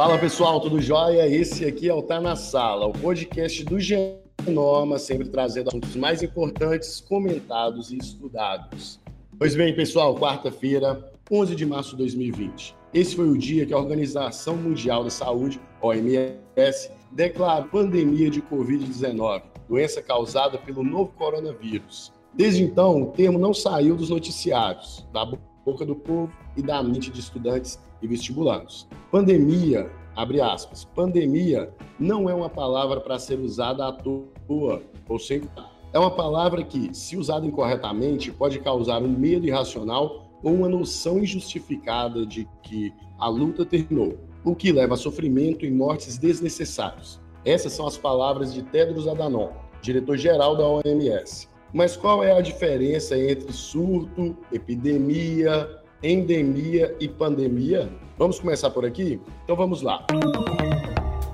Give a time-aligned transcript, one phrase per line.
[0.00, 1.28] Fala pessoal, tudo jóia?
[1.28, 6.22] Esse aqui é o Tá na Sala, o podcast do Genoma, sempre trazendo assuntos mais
[6.22, 8.98] importantes, comentados e estudados.
[9.38, 12.74] Pois bem, pessoal, quarta-feira, 11 de março de 2020.
[12.94, 19.42] Esse foi o dia que a Organização Mundial da Saúde, OMS, declarou pandemia de Covid-19,
[19.68, 22.10] doença causada pelo novo coronavírus.
[22.32, 27.10] Desde então, o termo não saiu dos noticiários, da boca do povo e da mente
[27.10, 28.88] de estudantes e vestibulandos.
[29.10, 35.42] Pandemia, abre aspas, pandemia não é uma palavra para ser usada à toa ou sem
[35.92, 41.18] é uma palavra que, se usada incorretamente, pode causar um medo irracional ou uma noção
[41.18, 47.20] injustificada de que a luta terminou, o que leva a sofrimento e mortes desnecessários.
[47.44, 49.50] Essas são as palavras de Tedros Adhanom,
[49.82, 51.48] diretor-geral da OMS.
[51.72, 55.68] Mas qual é a diferença entre surto, epidemia,
[56.02, 57.90] endemia e pandemia?
[58.16, 59.20] Vamos começar por aqui?
[59.44, 60.06] Então vamos lá.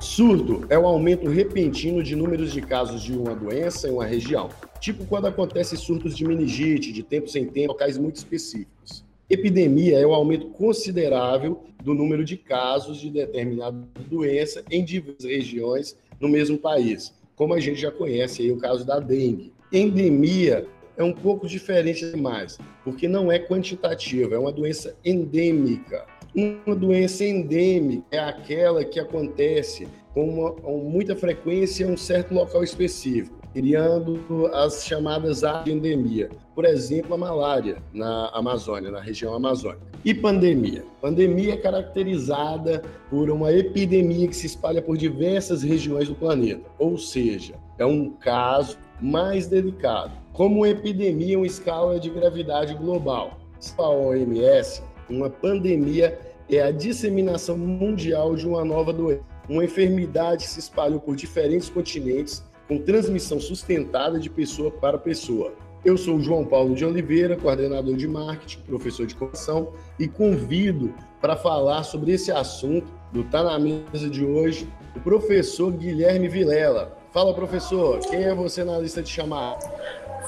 [0.00, 4.48] Surto é o aumento repentino de números de casos de uma doença em uma região,
[4.80, 9.04] tipo quando acontece surtos de meningite, de tempo sem tempo, locais muito específicos.
[9.28, 13.76] Epidemia é o aumento considerável do número de casos de determinada
[14.08, 18.84] doença em diversas regiões no mesmo país, como a gente já conhece aí o caso
[18.84, 19.52] da dengue.
[19.72, 20.66] Endemia
[20.96, 26.06] é um pouco diferente demais, porque não é quantitativa, é uma doença endêmica.
[26.34, 32.34] Uma doença endêmica é aquela que acontece com, uma, com muita frequência em um certo
[32.34, 36.30] local específico, criando as chamadas de endemia.
[36.54, 39.86] Por exemplo, a malária na Amazônia, na região amazônica.
[40.04, 40.84] E pandemia?
[41.00, 46.96] Pandemia é caracterizada por uma epidemia que se espalha por diversas regiões do planeta, ou
[46.96, 50.12] seja, é um caso mais delicado.
[50.32, 53.38] Como uma epidemia em uma escala de gravidade global.
[53.78, 56.18] A OMS, uma pandemia
[56.48, 59.22] é a disseminação mundial de uma nova doença.
[59.48, 65.54] Uma enfermidade se espalhou por diferentes continentes, com transmissão sustentada de pessoa para pessoa.
[65.84, 71.36] Eu sou João Paulo de Oliveira, coordenador de marketing, professor de comunicação, e convido para
[71.36, 77.32] falar sobre esse assunto do Tá na Mesa de hoje o professor Guilherme Vilela, Fala,
[77.32, 79.66] professor, quem é você na lista de chamada?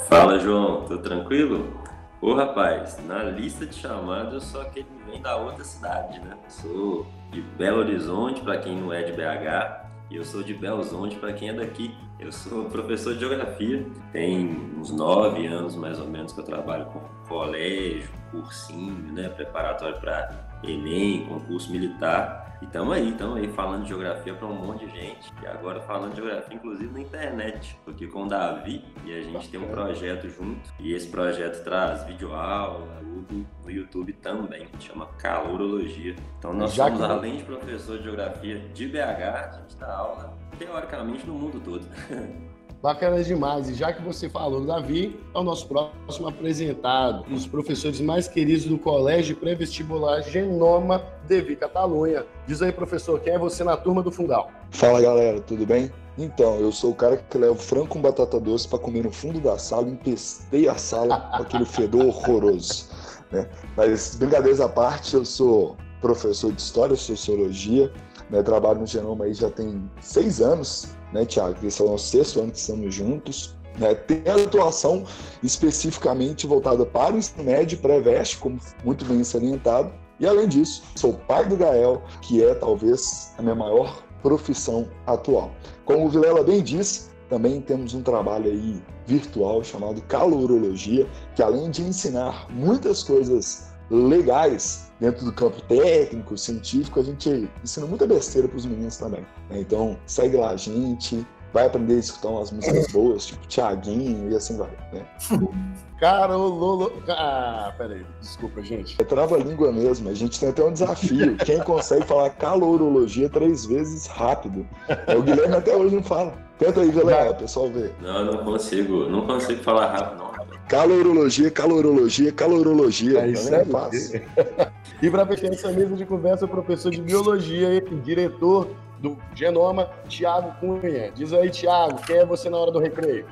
[0.08, 1.78] Fala, João, tudo tranquilo?
[2.18, 6.34] Ô, rapaz, na lista de chamadas eu sou aquele que vem da outra cidade, né?
[6.48, 10.78] Sou de Belo Horizonte, para quem não é de BH, e eu sou de Belo
[10.78, 11.94] Horizonte para quem é daqui.
[12.18, 16.86] Eu sou professor de geografia, tem uns nove anos mais ou menos que eu trabalho
[16.86, 19.28] com colégio, cursinho, né?
[19.28, 22.47] Preparatório para Enem, concurso militar.
[22.60, 25.32] E estamos aí, estamos aí falando de geografia para um monte de gente.
[25.42, 27.78] E agora falando de geografia, inclusive na internet.
[27.84, 30.68] Tô aqui com o Davi e a gente tem um projeto junto.
[30.80, 36.16] E esse projeto traz videoaula, tudo no YouTube também, que chama Calorologia.
[36.38, 37.12] Então nós Já somos, que...
[37.12, 41.86] além de professor de geografia de BH, a gente dá aula teoricamente no mundo todo.
[42.82, 43.68] Bacana demais.
[43.68, 48.28] E já que você falou, Davi, é o nosso próximo apresentado, um dos professores mais
[48.28, 52.24] queridos do Colégio Pré-Vestibular Genoma Devi Catalunha.
[52.46, 54.50] Diz aí, professor, quem é você na turma do Fundal?
[54.70, 55.90] Fala, galera, tudo bem?
[56.16, 59.40] Então, eu sou o cara que leva frango com batata doce para comer no fundo
[59.40, 62.88] da sala, empestei a sala com aquele fedor horroroso.
[63.32, 63.48] Né?
[63.76, 67.92] Mas, brincadeiras à parte, eu sou professor de História e Sociologia,
[68.30, 68.42] né?
[68.42, 71.66] trabalho no Genoma aí já tem seis anos, né, Tiago?
[71.66, 73.54] Esse é o nosso sexto ano que estamos juntos.
[73.78, 73.94] Né?
[73.94, 75.04] Tem a atuação
[75.42, 79.92] especificamente voltada para o ensino médio pré-veste, como muito bem salientado.
[80.20, 85.52] E além disso, sou pai do Gael, que é talvez a minha maior profissão atual.
[85.84, 91.70] Como o Vilela bem disse, também temos um trabalho aí virtual chamado Calorologia, que além
[91.70, 98.48] de ensinar muitas coisas legais dentro do campo técnico, científico, a gente ensina muita besteira
[98.48, 99.20] para os meninos também.
[99.48, 99.60] Né?
[99.60, 104.36] Então, segue lá a gente, vai aprender a escutar umas músicas boas, tipo Tiaguinho e
[104.36, 105.06] assim vai, né?
[105.98, 106.92] Carololo...
[107.08, 108.96] Ah, peraí, desculpa, gente.
[109.00, 111.36] É trava-língua mesmo, a gente tem até um desafio.
[111.44, 114.64] Quem consegue falar calorologia três vezes rápido?
[114.88, 116.34] É, o Guilherme até hoje não fala.
[116.56, 117.92] Tenta aí, galera, o pessoal ver.
[118.00, 120.37] Não, não consigo, não consigo falar rápido, não.
[120.68, 123.20] Calorologia, calorologia, calorologia.
[123.20, 124.22] É isso é fácil.
[125.02, 128.68] e para fechar essa mesa de conversa, o professor de biologia e diretor
[128.98, 131.10] do Genoma, Tiago Cunha.
[131.12, 133.26] Diz aí, Tiago, quem é você na hora do recreio?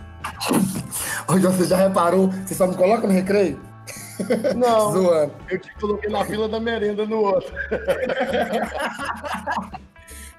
[1.28, 2.30] Ô, você já reparou?
[2.30, 3.60] Você só me coloca no recreio?
[4.56, 5.34] Não, Zoando.
[5.50, 7.52] eu te coloquei na fila da merenda no outro.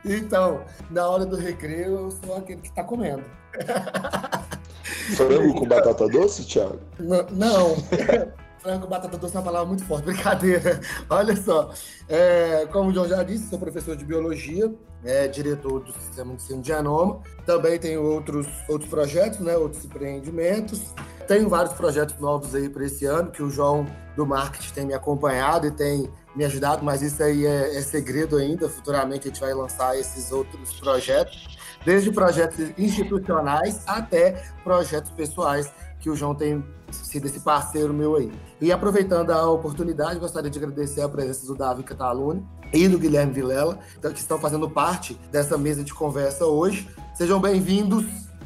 [0.03, 3.23] então, na hora do recreio, eu sou aquele que está comendo.
[5.15, 6.79] Frango com batata doce, Thiago?
[6.99, 7.25] Não.
[7.31, 7.75] não.
[8.59, 10.81] Frango, batata doce é uma palavra muito forte, brincadeira.
[11.09, 11.71] Olha só,
[12.09, 14.73] é, como o João já disse, sou professor de biologia,
[15.05, 17.21] é, diretor do Sistema de Ensino de Genoma.
[17.45, 20.93] Também tenho outros, outros projetos, né, outros empreendimentos.
[21.27, 24.93] Tenho vários projetos novos aí para esse ano, que o João do marketing tem me
[24.93, 28.67] acompanhado e tem me ajudado, mas isso aí é, é segredo ainda.
[28.67, 31.56] Futuramente a gente vai lançar esses outros projetos,
[31.87, 36.61] desde projetos institucionais até projetos pessoais que o João tem
[36.91, 38.29] sido esse parceiro meu aí.
[38.59, 43.31] E aproveitando a oportunidade, gostaria de agradecer a presença do Davi Catalune e do Guilherme
[43.31, 46.89] Vilela, então, que estão fazendo parte dessa mesa de conversa hoje.
[47.15, 48.03] Sejam bem-vindos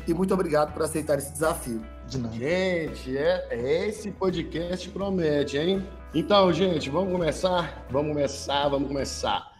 [0.07, 1.81] e muito obrigado por aceitar esse desafio.
[2.07, 5.83] Gente, é, é, esse podcast promete, hein?
[6.13, 7.87] Então, gente, vamos começar?
[7.89, 9.51] Vamos começar, vamos começar.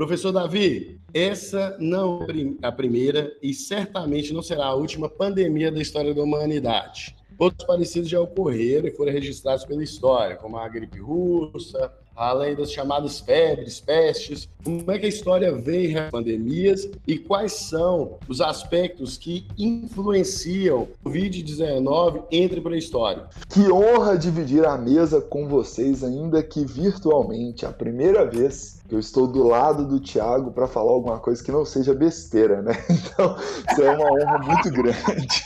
[0.00, 5.78] Professor Davi, essa não é a primeira e certamente não será a última pandemia da
[5.78, 7.14] história da humanidade.
[7.38, 12.72] Outros parecidos já ocorreram e foram registrados pela história, como a gripe russa, além das
[12.72, 14.48] chamadas febres, pestes.
[14.64, 20.88] Como é que a história vê as pandemias e quais são os aspectos que influenciam
[21.04, 23.26] o Covid-19 entre para a história?
[23.50, 29.26] Que honra dividir a mesa com vocês, ainda que virtualmente, a primeira vez eu estou
[29.26, 32.72] do lado do Thiago para falar alguma coisa que não seja besteira, né?
[33.12, 33.36] Então,
[33.70, 35.44] isso é uma honra muito grande.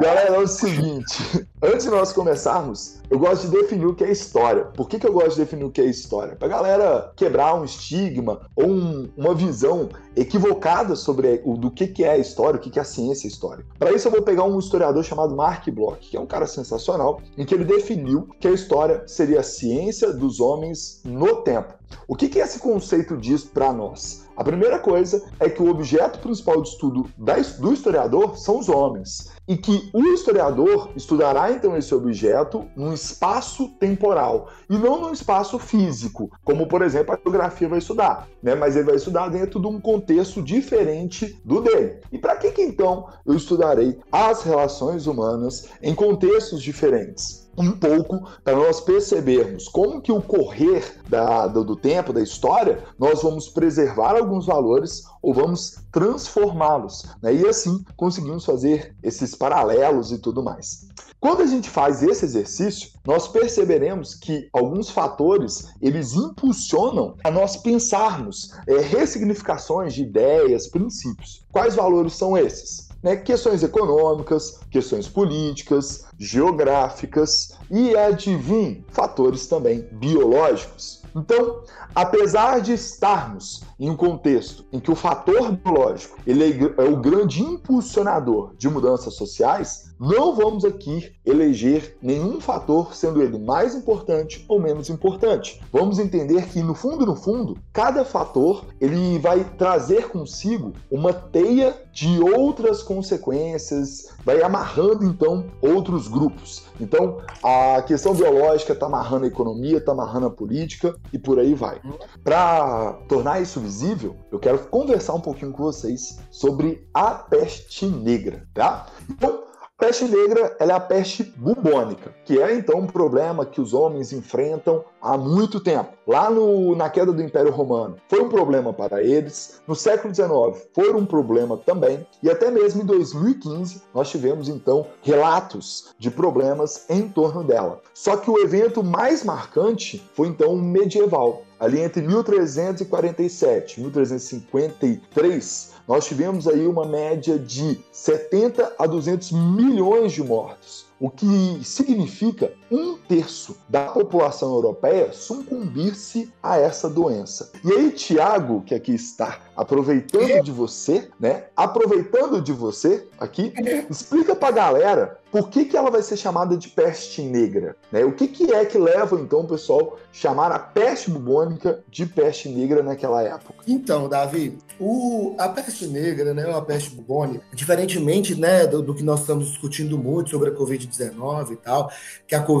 [0.00, 4.10] Galera, é o seguinte: antes de nós começarmos, eu gosto de definir o que é
[4.10, 4.64] história.
[4.64, 6.36] Por que, que eu gosto de definir o que é história?
[6.36, 12.04] Para galera quebrar um estigma ou um, uma visão equivocada sobre o, do que, que
[12.04, 13.68] é a história, o que, que é a ciência histórica.
[13.78, 17.20] Para isso, eu vou pegar um historiador chamado Mark Bloch, que é um cara sensacional,
[17.36, 21.79] em que ele definiu que a história seria a ciência dos homens no tempo.
[22.06, 24.28] O que, que esse conceito diz para nós?
[24.36, 29.30] A primeira coisa é que o objeto principal de estudo do historiador são os homens.
[29.46, 35.58] E que o historiador estudará então esse objeto num espaço temporal e não num espaço
[35.58, 38.54] físico, como por exemplo a geografia vai estudar, né?
[38.54, 42.00] Mas ele vai estudar dentro de um contexto diferente do dele.
[42.10, 47.39] E para que, que então eu estudarei as relações humanas em contextos diferentes?
[47.60, 52.84] Um pouco para nós percebermos como que o correr da, do, do tempo, da história,
[52.98, 57.04] nós vamos preservar alguns valores ou vamos transformá-los.
[57.22, 57.34] Né?
[57.34, 60.88] E assim conseguimos fazer esses paralelos e tudo mais.
[61.20, 67.58] Quando a gente faz esse exercício, nós perceberemos que alguns fatores eles impulsionam a nós
[67.58, 71.44] pensarmos é, ressignificações de ideias, princípios.
[71.52, 72.89] Quais valores são esses?
[73.02, 81.00] Né, questões econômicas, questões políticas, geográficas e, adivinhe, fatores também biológicos.
[81.14, 81.62] Então,
[81.94, 87.42] apesar de estarmos em um contexto em que o fator biológico ele é o grande
[87.42, 94.58] impulsionador de mudanças sociais, não vamos aqui eleger nenhum fator sendo ele mais importante ou
[94.58, 95.60] menos importante.
[95.70, 101.76] Vamos entender que no fundo, no fundo, cada fator ele vai trazer consigo uma teia
[101.92, 106.62] de outras consequências, vai amarrando então outros grupos.
[106.80, 111.52] Então, a questão biológica está amarrando a economia, está amarrando a política e por aí
[111.52, 111.78] vai.
[112.24, 118.48] Para tornar isso visível, eu quero conversar um pouquinho com vocês sobre a peste negra,
[118.54, 118.86] tá?
[119.10, 119.49] Então,
[119.80, 124.84] peste negra é a peste bubônica, que é então um problema que os homens enfrentam
[125.00, 125.92] há muito tempo.
[126.06, 130.30] Lá no, na queda do Império Romano foi um problema para eles, no século XIX
[130.74, 136.84] foi um problema também, e até mesmo em 2015 nós tivemos então relatos de problemas
[136.90, 137.80] em torno dela.
[137.94, 146.06] Só que o evento mais marcante foi então medieval, ali entre 1347 e 1353 nós
[146.06, 152.96] tivemos aí uma média de 70 a 200 milhões de mortos o que significa um
[152.96, 157.52] terço da população europeia sucumbir-se a essa doença.
[157.64, 161.44] E aí, Tiago, que aqui está aproveitando de você, né?
[161.56, 163.52] Aproveitando de você aqui,
[163.90, 168.04] explica para a galera por que, que ela vai ser chamada de peste negra, né?
[168.04, 172.48] O que, que é que leva então o pessoal chamar a peste bubônica de peste
[172.48, 173.62] negra naquela época?
[173.66, 179.04] Então, Davi, o, a peste negra, né, a peste bubônica, diferentemente, né, do, do que
[179.04, 181.90] nós estamos discutindo muito sobre a Covid Covid-19 e tal,
[182.26, 182.59] que a Covid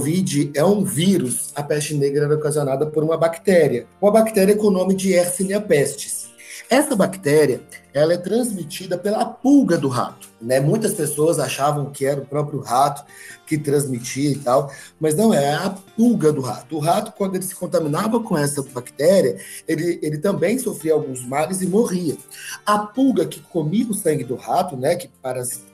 [0.54, 4.70] é um vírus, a peste negra era ocasionada por uma bactéria, uma bactéria com o
[4.70, 6.30] nome de Yersinia pestis.
[6.68, 7.60] Essa bactéria,
[7.92, 10.28] ela é transmitida pela pulga do rato.
[10.40, 10.58] Né?
[10.58, 13.04] Muitas pessoas achavam que era o próprio rato
[13.46, 16.76] que transmitia e tal, mas não é a pulga do rato.
[16.76, 21.60] O rato, quando ele se contaminava com essa bactéria, ele, ele também sofria alguns males
[21.60, 22.16] e morria.
[22.64, 25.10] A pulga que comia o sangue do rato, né, que,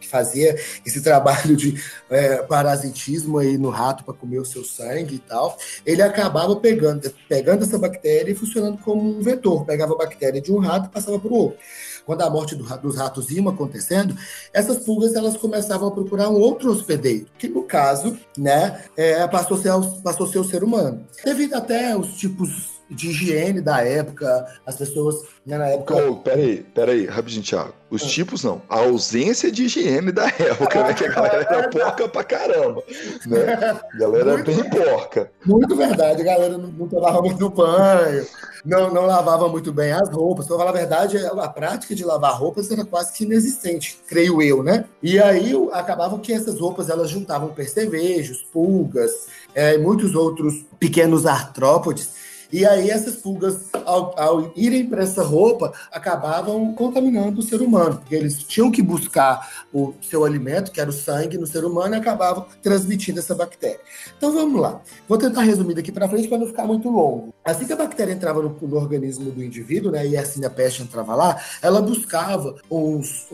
[0.01, 5.17] que fazia esse trabalho de é, parasitismo aí no rato para comer o seu sangue
[5.17, 9.67] e tal, ele acabava pegando, pegando essa bactéria e funcionando como um vetor.
[9.67, 11.59] Pegava a bactéria de um rato e passava para o outro
[12.07, 14.17] quando a morte do, dos ratos ia acontecendo,
[14.53, 19.59] essas pulgas elas começavam a procurar um outro hospedeiro, que no caso, né, é, passou,
[19.59, 21.05] a ser, passou ser o ser humano.
[21.25, 25.95] Devido até aos tipos de higiene da época, as pessoas né, na época.
[25.97, 27.75] Oh, peraí, peraí, rapidinho, Thiago.
[27.89, 28.07] Os ah.
[28.07, 30.95] tipos não, a ausência de higiene da época, né?
[30.95, 32.83] Que a galera era porca pra caramba.
[33.27, 33.55] Né?
[33.93, 35.31] A galera muito, bem porca.
[35.45, 38.27] Muito verdade, a galera não, não tomava muito banho,
[38.65, 40.47] não, não lavava muito bem as roupas.
[40.47, 44.63] Pra falar a verdade, a prática de lavar roupas era quase que inexistente, creio eu,
[44.65, 44.85] né?
[45.01, 49.13] E aí acabava que essas roupas elas juntavam percevejos, pulgas,
[49.55, 52.16] é, muitos outros pequenos artrópodes
[52.53, 57.97] e aí essas pulgas, ao, ao irem para essa roupa, acabavam contaminando o ser humano,
[57.97, 61.95] porque eles tinham que buscar o seu alimento, que era o sangue, no ser humano,
[61.95, 63.81] e acabavam transmitindo essa bactéria.
[64.17, 64.81] Então vamos lá.
[65.09, 67.35] Vou tentar resumir daqui para frente para não ficar muito longo.
[67.45, 70.83] Assim que a bactéria entrava no, no, organismo do indivíduo, né, e assim a peste
[70.83, 73.27] entrava lá, ela buscava uns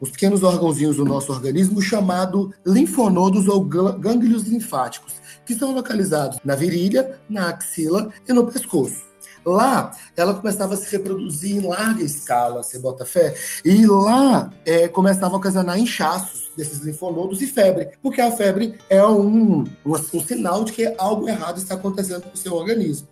[0.00, 5.14] os pequenos órgãozinhos do nosso organismo chamado linfonodos ou gânglios linfáticos
[5.48, 9.08] que são localizados na virilha, na axila e no pescoço.
[9.42, 14.88] Lá, ela começava a se reproduzir em larga escala, você bota fé, e lá é,
[14.88, 20.20] começava a ocasionar inchaços desses linfonodos e febre, porque a febre é um, um, um
[20.20, 23.08] sinal de que algo errado está acontecendo com o seu organismo.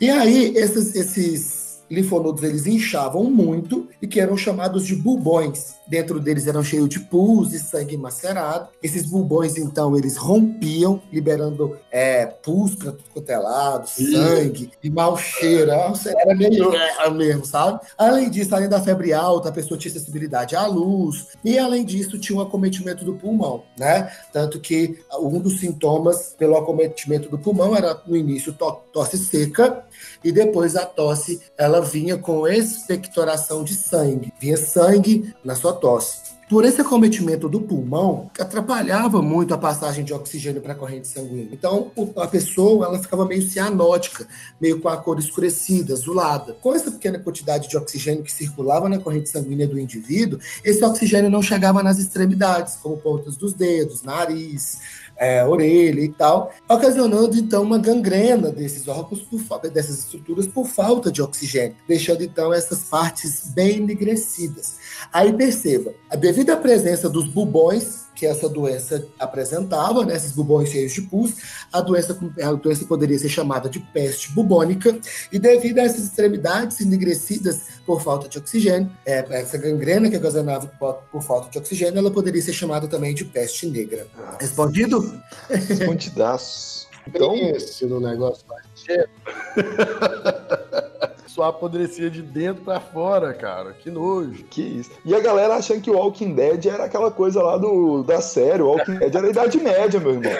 [0.00, 5.74] E aí, esses, esses linfonodos eles inchavam muito e que eram chamados de bulbões.
[5.86, 8.68] Dentro deles eram cheios de pus e sangue macerado.
[8.82, 14.90] Esses bulbões, então, eles rompiam, liberando é, pus para tudo quanto é lado, sangue e
[14.90, 15.70] mau cheiro.
[15.70, 17.80] Era meio é, mesmo, sabe?
[17.96, 22.18] Além disso, além da febre alta, a pessoa tinha sensibilidade à luz e, além disso,
[22.18, 24.10] tinha um acometimento do pulmão, né?
[24.32, 29.84] Tanto que um dos sintomas pelo acometimento do pulmão era, no início, to tosse seca
[30.26, 36.34] e depois a tosse ela vinha com expectoração de sangue, vinha sangue na sua tosse.
[36.48, 41.48] Por esse acometimento do pulmão, atrapalhava muito a passagem de oxigênio para a corrente sanguínea.
[41.52, 44.26] Então, a pessoa ela ficava meio cianótica,
[44.60, 46.54] meio com a cor escurecida, azulada.
[46.60, 51.30] Com essa pequena quantidade de oxigênio que circulava na corrente sanguínea do indivíduo, esse oxigênio
[51.30, 54.78] não chegava nas extremidades, como pontas dos dedos, nariz,
[55.16, 61.10] é, orelha e tal, ocasionando então uma gangrena desses órgãos, por, dessas estruturas, por falta
[61.10, 64.78] de oxigênio, deixando então essas partes bem enegrecidas.
[65.12, 70.92] Aí perceba, devido à presença dos bubões que essa doença apresentava, né, esses bubões cheios
[70.92, 71.34] de pus,
[71.72, 74.98] a doença, a doença poderia ser chamada de peste bubônica,
[75.30, 80.66] e devido a essas extremidades enegrecidas por falta de oxigênio, é, essa gangrena que ocasionava
[80.66, 84.06] por, por, falta de oxigênio, ela poderia ser chamada também de peste negra.
[84.40, 85.20] Respondido?
[85.48, 86.88] Respondidaço.
[87.06, 88.44] Então, esse no negócio
[91.36, 93.74] só apodrecia de dentro para fora, cara.
[93.74, 94.44] Que nojo.
[94.48, 94.90] Que isso.
[95.04, 98.62] E a galera achando que o Walking Dead era aquela coisa lá do, da série.
[98.62, 100.32] O Walking Dead era a Idade Média, meu irmão.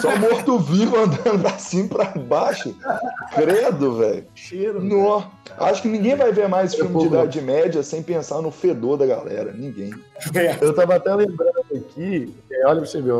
[0.00, 2.76] Só morto-vivo andando cima pra baixo.
[3.34, 4.24] Credo, velho.
[4.36, 4.80] Cheiro.
[4.80, 5.24] No.
[5.58, 9.06] Acho que ninguém vai ver mais filme de Idade Média sem pensar no fedor da
[9.06, 9.52] galera.
[9.52, 9.90] Ninguém.
[10.60, 13.12] Eu tava até lembrando aqui, olha pra você ver,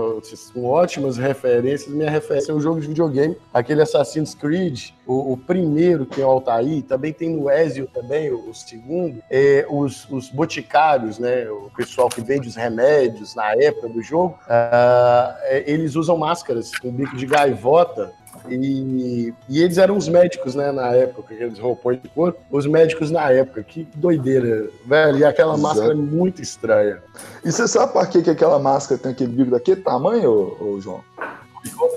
[0.56, 1.92] ótimas referências.
[1.92, 6.24] Minha referência é um jogo de videogame, aquele Assassin's Creed, o, o primeiro que é
[6.24, 11.48] o Altair, também tem no Ezio também, o, o segundo, é, os, os boticários, né,
[11.50, 16.90] o pessoal que vende os remédios na época do jogo, uh, eles usam máscaras com
[16.90, 18.12] bico de gaivota
[18.48, 23.10] e, e, eles eram os médicos, né, na época, aqueles roupões de couro, os médicos
[23.10, 25.62] na época, que doideira, velho, e aquela Exato.
[25.62, 27.02] máscara é muito estranha.
[27.44, 30.80] E você sabe por que, que aquela máscara tem aquele bico daquele tamanho, ô, ô
[30.80, 31.02] João?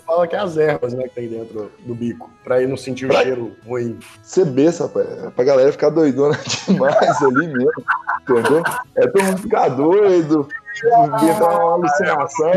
[0.10, 3.08] fala que é as ervas, né, que tem dentro do bico, pra ir não sentir
[3.08, 3.20] pra...
[3.20, 4.00] o cheiro ruim.
[4.24, 5.08] Você besta, rapaz.
[5.08, 7.84] É pra galera ficar doidona demais ali mesmo,
[8.22, 8.64] entendeu?
[8.96, 10.48] É todo mundo ficar doido,
[10.82, 12.52] ter uma alucinação,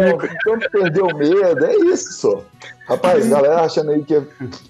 [0.45, 2.45] tanto perder o medo, é isso.
[2.87, 4.23] Rapaz, galera achando aí que é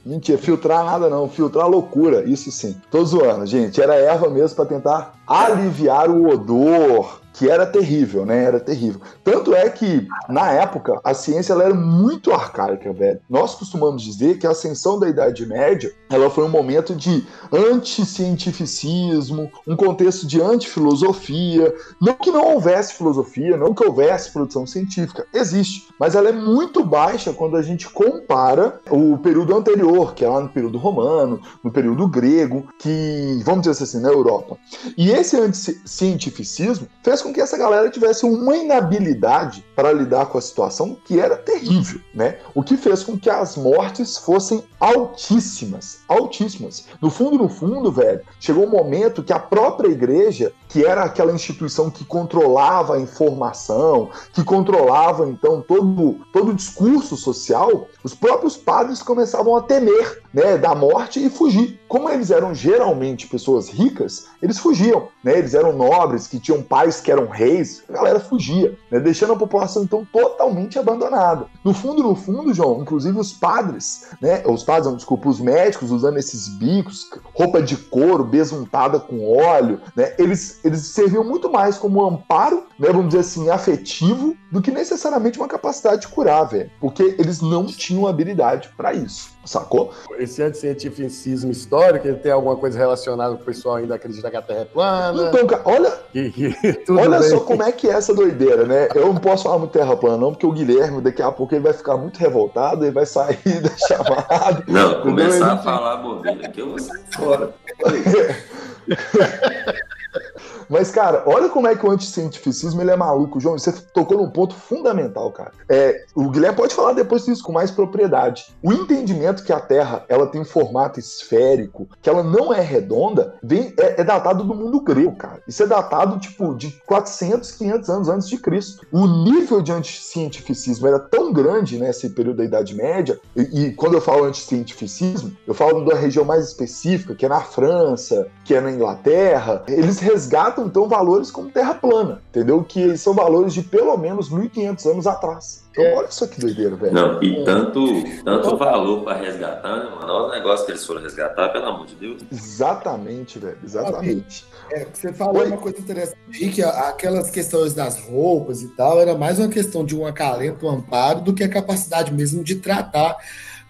[0.05, 2.77] mentira, filtrar nada não, filtrar loucura, isso sim.
[2.91, 3.81] Tô zoando, gente.
[3.81, 8.45] Era erva mesmo para tentar aliviar o odor que era terrível, né?
[8.45, 9.01] Era terrível.
[9.25, 13.21] Tanto é que, na época, a ciência ela era muito arcaica, velho.
[13.29, 19.51] Nós costumamos dizer que a ascensão da Idade Média ela foi um momento de anticientificismo,
[19.67, 21.75] um contexto de antifilosofia.
[22.01, 25.27] Não que não houvesse filosofia, não que houvesse produção científica.
[25.33, 30.29] Existe, mas ela é muito baixa quando a gente compara o período anterior, que é
[30.29, 34.59] lá no período romano, no período grego, que, vamos dizer assim, na Europa.
[34.97, 40.41] E esse anticientificismo fez com que essa galera tivesse uma inabilidade para lidar com a
[40.41, 42.39] situação que era terrível, né?
[42.55, 46.87] O que fez com que as mortes fossem altíssimas, altíssimas.
[47.01, 51.33] No fundo, no fundo, velho, chegou um momento que a própria igreja, que era aquela
[51.33, 58.57] instituição que controlava a informação, que controlava então todo todo o discurso social, os próprios
[58.57, 61.81] padres começavam a temer, né, da morte e fugir.
[61.89, 65.39] Como eles eram geralmente pessoas ricas, eles fugiam, né?
[65.39, 68.99] Eles eram nobres que tinham pais que eram reis, a galera fugia, né?
[68.99, 71.47] deixando a população então totalmente abandonada.
[71.63, 74.43] No fundo, no fundo, João, inclusive os padres, né?
[74.47, 79.81] Os padres, não, desculpa, os médicos usando esses bicos, roupa de couro, besuntada com óleo,
[79.95, 80.15] né?
[80.19, 82.89] Eles, eles serviam muito mais como um amparo, né?
[82.89, 86.71] Vamos dizer assim, afetivo, do que necessariamente uma capacidade de curar, velho.
[86.81, 89.32] Porque eles não tinham habilidade para isso.
[89.45, 89.93] Sacou?
[90.19, 94.43] Esse anticientificismo histórico, ele tem alguma coisa relacionada com o pessoal ainda acredita que a
[94.43, 95.29] Terra é plana?
[95.29, 96.55] Então, cara, olha, que, que,
[96.93, 98.89] olha só como é que é essa doideira, né?
[98.95, 101.65] Eu não posso falar muito Terra plana, não, porque o Guilherme, daqui a pouco, ele
[101.65, 104.65] vai ficar muito revoltado, ele vai sair da chamada.
[104.69, 107.53] Não, começar a falar bobeira aqui, eu vou sair fora.
[110.69, 113.59] Mas, cara, olha como é que o anticientificismo ele é maluco, João.
[113.59, 115.53] Você tocou num ponto fundamental, cara.
[115.69, 118.47] É, o Guilherme pode falar depois disso com mais propriedade.
[118.63, 123.35] O entendimento que a Terra ela tem um formato esférico, que ela não é redonda,
[123.43, 125.41] vem, é, é datado do mundo grego, cara.
[125.47, 128.87] Isso é datado, tipo, de 400, 500 anos antes de Cristo.
[128.93, 133.95] O nível de anticientificismo era tão grande nesse período da Idade Média, e, e quando
[133.95, 138.61] eu falo anticientificismo, eu falo da região mais específica, que é na França, que é
[138.61, 139.63] na Inglaterra.
[139.69, 142.63] Eles resgatam então valores como terra plana, entendeu?
[142.63, 145.63] Que são valores de pelo menos 1.500 anos atrás.
[145.71, 146.93] Então, olha só que doideira, velho.
[146.93, 147.87] Não, e tanto,
[148.23, 150.13] tanto valor para resgatar, né, mano?
[150.13, 152.23] Olha o negócio que eles foram resgatar, pelo amor de Deus.
[152.31, 153.57] Exatamente, velho.
[153.65, 154.45] Exatamente.
[154.71, 155.49] É, você falou Oi?
[155.49, 159.97] uma coisa interessante, que aquelas questões das roupas e tal, era mais uma questão de
[159.97, 163.17] um acalento, um amparo, do que a capacidade mesmo de tratar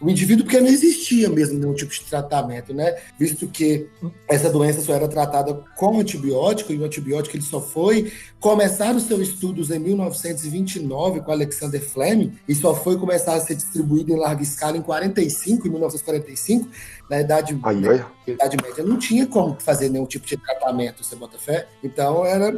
[0.03, 2.97] o indivíduo, porque não existia mesmo nenhum tipo de tratamento, né?
[3.17, 3.89] Visto que
[4.29, 9.05] essa doença só era tratada com antibiótico, e o antibiótico ele só foi começar os
[9.05, 14.17] seus estudos em 1929 com Alexander Fleming, e só foi começar a ser distribuído em
[14.17, 16.69] larga escala em 45, em 1945,
[17.09, 18.05] na idade, ai, ai.
[18.27, 21.69] idade média não tinha como fazer nenhum tipo de tratamento, você bota fé?
[21.83, 22.53] Então era,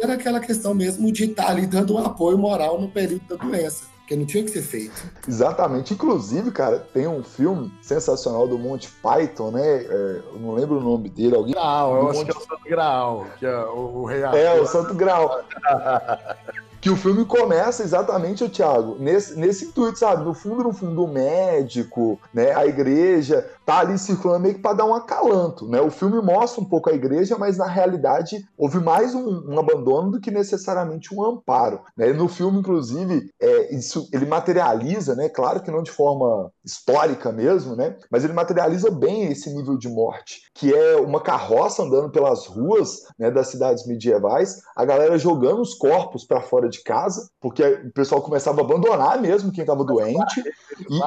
[0.00, 3.97] era aquela questão mesmo de estar ali dando um apoio moral no período da doença
[4.08, 5.12] porque não tinha que ser feito.
[5.28, 5.92] Exatamente.
[5.92, 9.84] Inclusive, cara, tem um filme sensacional do Monty Python, né?
[9.84, 11.36] É, eu não lembro o nome dele.
[11.36, 11.52] Alguém...
[11.52, 12.32] Graal, eu acho Monte...
[12.32, 15.44] que é o Santo Graal, que é o, o rei É, o Santo Graal.
[16.80, 20.24] que o filme começa exatamente, Thiago, nesse, nesse intuito, sabe?
[20.24, 24.76] No fundo, no fundo, o médico, né, a igreja, tá ali circulando meio que para
[24.76, 25.80] dar um acalanto, né?
[25.80, 30.12] O filme mostra um pouco a igreja, mas na realidade houve mais um, um abandono
[30.12, 32.12] do que necessariamente um amparo, né?
[32.12, 35.28] No filme, inclusive, é, isso ele materializa, né?
[35.28, 37.96] Claro que não de forma histórica mesmo, né?
[38.10, 43.02] Mas ele materializa bem esse nível de morte, que é uma carroça andando pelas ruas,
[43.18, 47.90] né, das cidades medievais, a galera jogando os corpos para fora de casa, porque o
[47.92, 50.40] pessoal começava a abandonar mesmo quem estava doente.
[50.88, 50.98] E...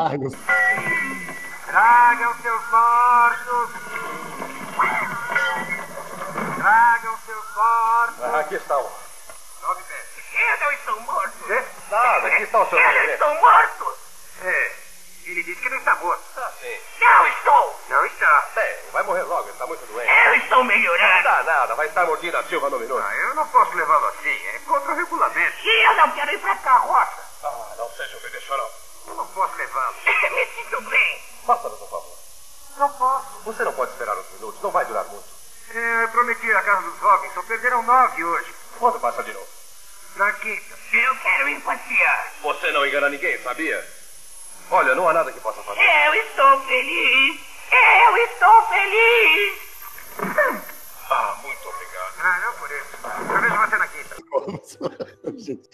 [1.66, 3.70] Tragam seus mortos!
[6.58, 8.24] Tragam seus mortos!
[8.24, 8.86] Ah, aqui estão.
[9.62, 10.06] Nove pés.
[10.34, 11.44] Eu não estou morto!
[11.48, 11.64] Quê?
[11.90, 13.98] Nada, aqui estão seus Eu não estou morto!
[14.44, 14.72] É,
[15.32, 16.22] ele disse que não está morto.
[16.38, 16.80] Ah, sim.
[17.00, 17.80] Não estou!
[17.90, 18.50] Não está.
[18.56, 20.12] Bem, vai morrer logo, ele está muito doente.
[20.26, 21.16] Eu estou melhorando!
[21.16, 23.04] Não dá nada, vai estar mordido a Silva no minuto.
[23.04, 25.58] Ah, eu não posso levá-lo assim, é contra o regulamento.
[25.64, 27.26] E eu não quero ir para a carroça!
[27.44, 28.42] Ah, não seja obedecido.
[29.08, 29.96] Eu não posso levá-lo.
[30.06, 31.24] Me sinto bem!
[31.46, 32.18] Faça-nos um favor.
[32.78, 33.40] Não posso.
[33.46, 35.26] Você não pode esperar uns minutos, não vai durar muito.
[35.74, 38.54] É, eu prometi à casa dos Robinson, perderam nove hoje.
[38.78, 39.48] Quando passa de novo?
[40.18, 40.78] Na quinta.
[40.92, 42.34] Eu quero ir passear.
[42.42, 44.01] Você não engana ninguém, sabia?
[44.72, 45.82] Olha, não há nada que possa fazer.
[45.82, 47.42] Eu estou feliz.
[48.06, 49.54] Eu estou feliz.
[51.10, 52.14] Ah, muito obrigado.
[52.24, 52.98] Ah, não por isso.
[53.04, 53.91] Eu vejo você na.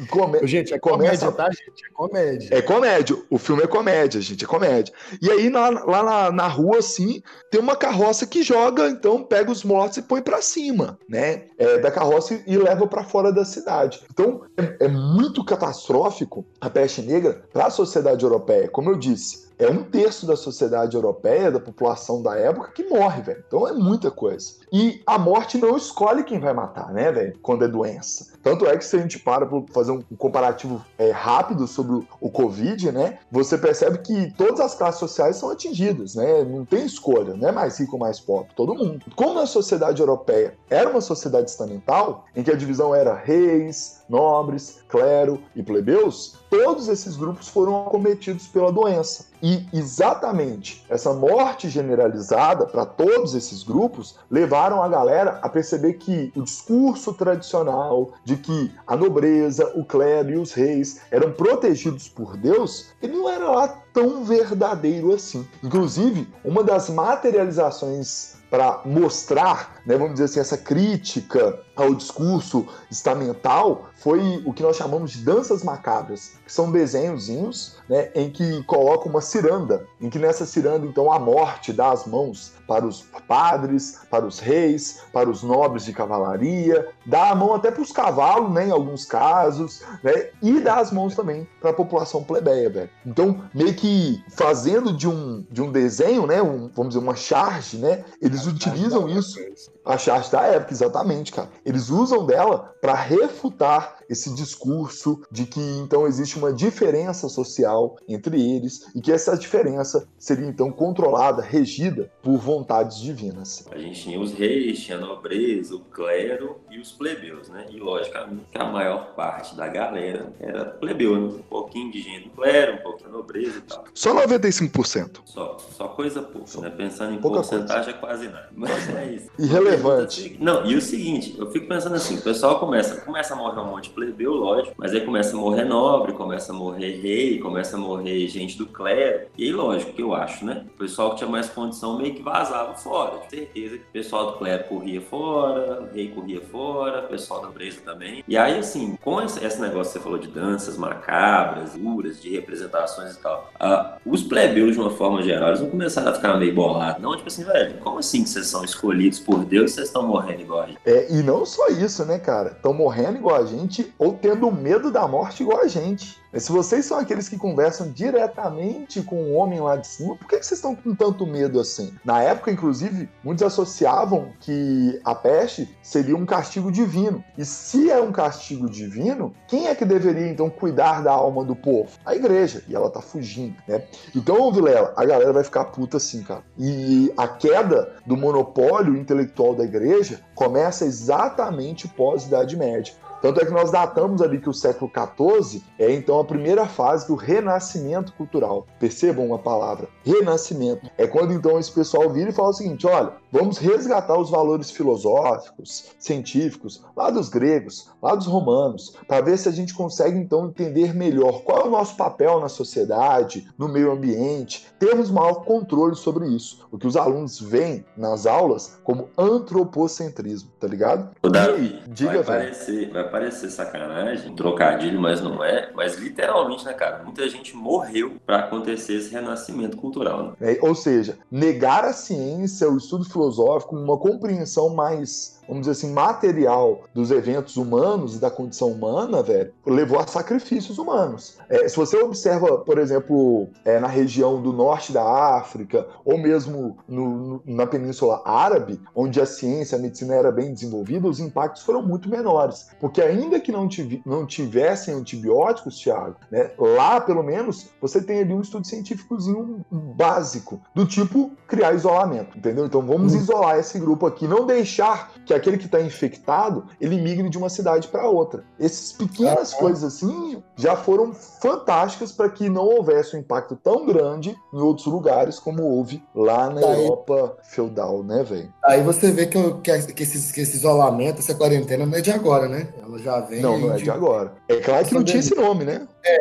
[0.10, 0.48] Come...
[0.48, 1.86] Gente, é comédia, tá, gente?
[1.86, 2.50] É comédia.
[2.52, 3.18] É comédia.
[3.30, 4.44] O filme é comédia, gente.
[4.44, 4.94] É comédia.
[5.22, 9.52] E aí, lá, lá na, na rua, assim, tem uma carroça que joga, então pega
[9.52, 11.46] os mortos e põe para cima, né?
[11.58, 14.02] É, da carroça e leva para fora da cidade.
[14.12, 18.68] Então, é, é muito catastrófico a peste negra para a sociedade europeia.
[18.68, 23.22] Como eu disse, é um terço da sociedade europeia, da população da época, que morre,
[23.22, 23.44] velho.
[23.48, 24.54] Então é muita coisa.
[24.72, 27.38] E a morte não escolhe quem vai matar, né, velho?
[27.42, 28.34] Quando é doença.
[28.44, 32.30] Tanto é que se a gente para para fazer um comparativo é, rápido sobre o
[32.30, 33.20] Covid, né?
[33.32, 36.44] Você percebe que todas as classes sociais são atingidas, né?
[36.44, 39.06] Não tem escolha, não é mais rico ou mais pobre, todo mundo.
[39.16, 44.80] Como a sociedade europeia era uma sociedade estamental, em que a divisão era reis, nobres,
[44.88, 49.26] clero e plebeus, todos esses grupos foram acometidos pela doença.
[49.42, 56.32] E exatamente essa morte generalizada para todos esses grupos levaram a galera a perceber que
[56.36, 62.36] o discurso tradicional de que a nobreza, o clero e os reis eram protegidos por
[62.36, 65.48] Deus, ele não era lá tão verdadeiro assim.
[65.64, 73.90] Inclusive, uma das materializações para mostrar, né, vamos dizer assim, essa crítica ao discurso estamental
[73.96, 79.08] foi o que nós chamamos de danças macabras, que são desenhozinhos né, em que coloca
[79.08, 84.00] uma ciranda, em que nessa ciranda então a morte dá as mãos para os padres,
[84.10, 88.52] para os reis, para os nobres de cavalaria, dá a mão até para os cavalos,
[88.52, 92.90] né, em alguns casos, né, e dá as mãos também para a população plebeia, velho.
[93.06, 97.78] Então, meio que fazendo de um, de um desenho, né, um, vamos dizer, uma charge,
[97.78, 98.04] né,
[98.38, 99.40] eles utilizam isso,
[99.84, 101.50] a charge da época, exatamente, cara.
[101.66, 108.40] Eles usam dela para refutar esse discurso de que então existe uma diferença social entre
[108.56, 113.68] eles e que essa diferença seria então controlada, regida por vontades divinas.
[113.72, 117.66] A gente tinha os reis, tinha a nobreza, o clero e os plebeus, né?
[117.70, 121.28] E logicamente a maior parte da galera era plebeu, né?
[121.38, 123.84] um pouquinho de gente do clero, um pouquinho da nobreza e tal.
[123.94, 125.20] Só 95%.
[125.26, 126.70] Só, só coisa pouca, né?
[126.70, 127.98] Pensando em Pouca porcentagem coisa.
[127.98, 128.50] é quase nada.
[128.56, 129.30] Mas é isso.
[129.40, 130.38] Irrelevante.
[130.40, 133.66] Não, e o seguinte, eu fico pensando assim, o pessoal começa, começa a morrer um
[133.66, 137.76] monte de plebeu, lógico, mas aí começa a morrer nobre, começa a morrer rei, começa
[137.76, 139.26] a morrer gente do clero.
[139.36, 140.66] E aí, lógico, que eu acho, né?
[140.76, 143.18] O pessoal que tinha mais condição meio que vazava fora.
[143.26, 147.42] De certeza que o pessoal do clero corria fora, o rei corria fora, o pessoal
[147.42, 148.24] da nobreza também.
[148.28, 153.16] E aí, assim, com esse, negócio que você falou de danças macabras, duras, de representações
[153.16, 156.54] e tal, uh, os plebeus, de uma forma geral, eles vão começar a ficar meio
[156.54, 157.02] bolados.
[157.02, 160.06] Não, tipo assim, velho, como assim que vocês são escolhidos por Deus e vocês estão
[160.06, 160.80] morrendo igual a gente?
[160.86, 162.50] É, e não só isso, né, cara?
[162.50, 166.18] Estão morrendo igual a gente ou tendo medo da morte igual a gente.
[166.32, 170.28] Mas se vocês são aqueles que conversam diretamente com o homem lá de cima, por
[170.28, 171.94] que vocês estão com tanto medo assim?
[172.04, 177.24] Na época, inclusive, muitos associavam que a peste seria um castigo divino.
[177.38, 181.56] E se é um castigo divino, quem é que deveria então cuidar da alma do
[181.56, 181.90] povo?
[182.06, 182.64] A igreja.
[182.68, 183.84] E ela tá fugindo, né?
[184.16, 186.44] Então, Vilela, a galera vai ficar puta assim, cara.
[186.58, 192.94] E a queda do monopólio intelectual da igreja começa exatamente pós-Idade Média.
[193.22, 197.08] Tanto é que nós datamos ali que o século XIV é então a primeira fase
[197.08, 198.68] do renascimento cultural.
[198.80, 200.90] Percebam uma palavra, renascimento.
[200.98, 204.70] É quando então esse pessoal vira e fala o seguinte: olha, vamos resgatar os valores
[204.72, 210.48] filosóficos, científicos, lá dos gregos, lá dos romanos, para ver se a gente consegue então
[210.48, 215.96] entender melhor qual é o nosso papel na sociedade, no meio ambiente, termos maior controle
[215.96, 216.68] sobre isso.
[216.72, 221.10] O que os alunos veem nas aulas como antropocentrismo, tá ligado?
[221.30, 225.72] Davi, diga, vai parecer, vai parecer sacanagem, trocadilho, mas não é.
[225.74, 227.04] Mas literalmente, né, cara?
[227.04, 230.36] Muita gente morreu para acontecer esse renascimento cultural.
[230.40, 230.54] Né?
[230.54, 235.94] É, ou seja, negar a ciência, o estudo filosófico, uma compreensão mais vamos dizer assim,
[235.94, 241.38] material dos eventos humanos e da condição humana, velho, levou a sacrifícios humanos.
[241.50, 245.04] É, se você observa, por exemplo, é, na região do norte da
[245.38, 250.54] África, ou mesmo no, no, na Península Árabe, onde a ciência, a medicina era bem
[250.54, 252.70] desenvolvida, os impactos foram muito menores.
[252.80, 258.20] Porque ainda que não, tiv não tivessem antibióticos, Thiago, né, lá pelo menos você tem
[258.20, 262.66] ali um estudo científicozinho básico, do tipo criar isolamento, entendeu?
[262.66, 263.18] Então vamos hum.
[263.18, 267.50] isolar esse grupo aqui, não deixar que aquele que está infectado ele migre de uma
[267.50, 268.44] cidade para outra.
[268.60, 273.86] Essas pequenas ah, coisas assim já foram fantásticas para que não houvesse um impacto tão
[273.86, 278.54] grande em outros lugares como houve lá na Aí, Europa feudal, né, velho?
[278.64, 282.12] Aí você vê que, que, que, esse, que esse isolamento, essa quarentena não é de
[282.12, 282.70] agora, né?
[282.82, 283.42] Ela já vem.
[283.42, 284.34] Não, não é de agora.
[284.48, 285.88] É claro que não tinha esse nome, né?
[286.04, 286.18] É.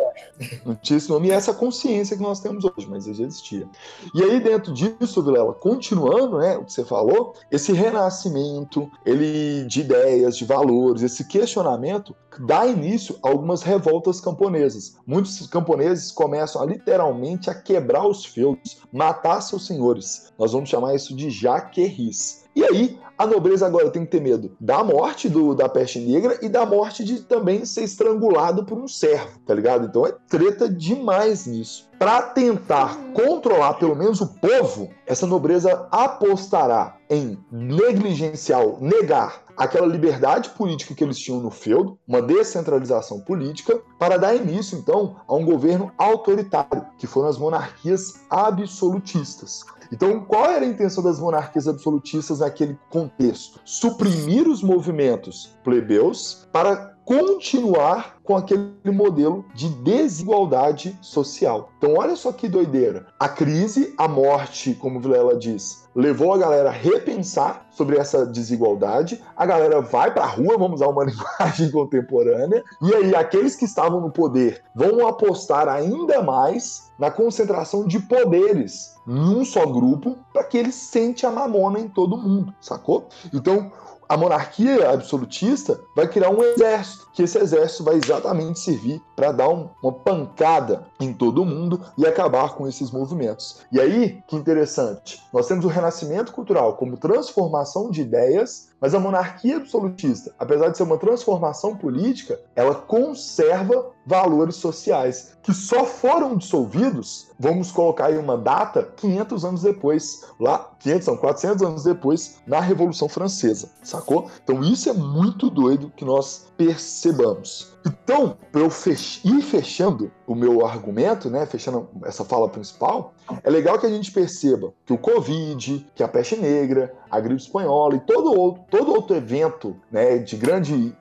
[0.65, 3.67] Não tinha esse nome e essa consciência que nós temos hoje, mas já existia.
[4.13, 9.79] E aí, dentro disso, Vilela, continuando, né, o que você falou, esse renascimento, ele de
[9.79, 12.13] ideias, de valores, esse questionamento
[12.45, 14.97] dá início a algumas revoltas camponesas.
[15.07, 20.33] Muitos camponeses começam a literalmente a quebrar os feudos, matar seus senhores.
[20.37, 22.43] Nós vamos chamar isso de jaquerris.
[22.53, 26.37] E aí, a nobreza agora tem que ter medo da morte do, da peste negra
[26.41, 29.87] e da morte de também ser estrangulado por um servo, tá ligado?
[29.87, 31.87] Então é treta demais nisso.
[31.97, 40.51] Para tentar controlar pelo menos o povo, essa nobreza apostará em negligenciar, negar aquela liberdade
[40.51, 45.43] política que eles tinham no feudo, uma descentralização política, para dar início então a um
[45.43, 49.63] governo autoritário, que foram as monarquias absolutistas.
[49.91, 53.59] Então, qual era a intenção das monarquias absolutistas naquele contexto?
[53.63, 61.69] Suprimir os movimentos plebeus para continuar com aquele modelo de desigualdade social.
[61.77, 63.07] Então, olha só que doideira.
[63.17, 69.23] A crise, a morte, como Vilela diz, levou a galera a repensar sobre essa desigualdade.
[69.37, 73.63] A galera vai para a rua, vamos usar uma linguagem contemporânea, e aí aqueles que
[73.63, 80.43] estavam no poder vão apostar ainda mais na concentração de poderes num só grupo para
[80.43, 83.07] que ele sente a mamona em todo mundo, sacou?
[83.33, 83.71] Então,
[84.09, 89.49] a monarquia absolutista vai criar um exército, que esse exército vai exatamente servir para dar
[89.49, 93.61] um, uma pancada em todo mundo e acabar com esses movimentos.
[93.71, 98.99] E aí, que interessante, nós temos o renascimento cultural como transformação de ideias, mas a
[98.99, 106.37] monarquia absolutista, apesar de ser uma transformação política, ela conserva valores sociais que só foram
[106.37, 112.39] dissolvidos, vamos colocar aí uma data, 500 anos depois, lá, 500 são 400 anos depois,
[112.45, 114.29] na Revolução Francesa, sacou?
[114.43, 117.76] Então isso é muito doido que nós percebamos.
[117.87, 123.49] Então, para eu fech ir fechando o meu argumento, né, fechando essa fala principal, é
[123.49, 127.95] legal que a gente perceba que o Covid, que a peste negra, a gripe espanhola
[127.95, 130.93] e todo outro, todo outro evento né, de, grande,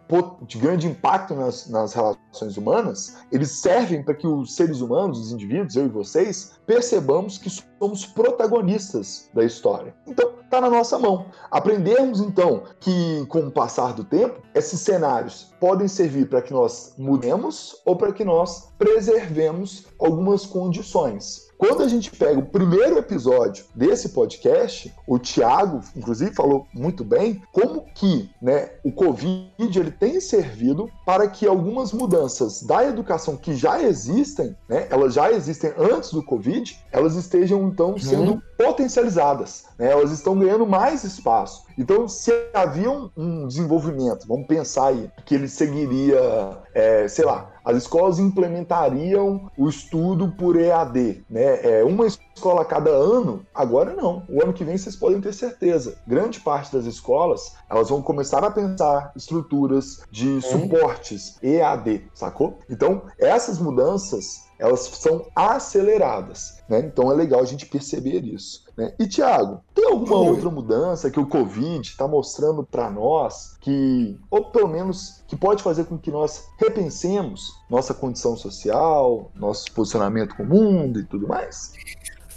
[0.42, 5.32] de grande impacto nas, nas relações humanas, eles servem para que os seres humanos, os
[5.32, 9.92] indivíduos, eu e vocês, percebamos que somos protagonistas da história.
[10.06, 11.26] Então, está na nossa mão.
[11.50, 16.94] Aprendermos, então, que com o passar do tempo, esses cenários podem servir para que nós
[16.98, 21.45] mudemos ou para que nós preservemos algumas condições.
[21.58, 27.42] Quando a gente pega o primeiro episódio desse podcast, o Tiago, inclusive, falou muito bem
[27.52, 33.54] como que né, o Covid ele tem servido para que algumas mudanças da educação que
[33.54, 38.40] já existem, né, elas já existem antes do Covid, elas estejam então sendo uhum.
[38.58, 41.64] potencializadas, né, elas estão ganhando mais espaço.
[41.78, 47.50] Então, se havia um, um desenvolvimento, vamos pensar aí, que ele seguiria, é, sei lá,
[47.66, 51.80] as escolas implementariam o estudo por EAD, né?
[51.80, 53.44] É uma escola a cada ano.
[53.52, 54.22] Agora não.
[54.28, 55.98] O ano que vem vocês podem ter certeza.
[56.06, 62.60] Grande parte das escolas elas vão começar a pensar estruturas de suportes EAD, sacou?
[62.70, 66.80] Então essas mudanças elas são aceleradas, né?
[66.80, 68.64] Então é legal a gente perceber isso.
[68.76, 68.94] Né?
[68.98, 74.50] E Tiago, tem alguma outra mudança que o Covid está mostrando para nós que, ou
[74.50, 80.42] pelo menos que pode fazer com que nós repensemos nossa condição social, nosso posicionamento com
[80.42, 81.72] o mundo e tudo mais?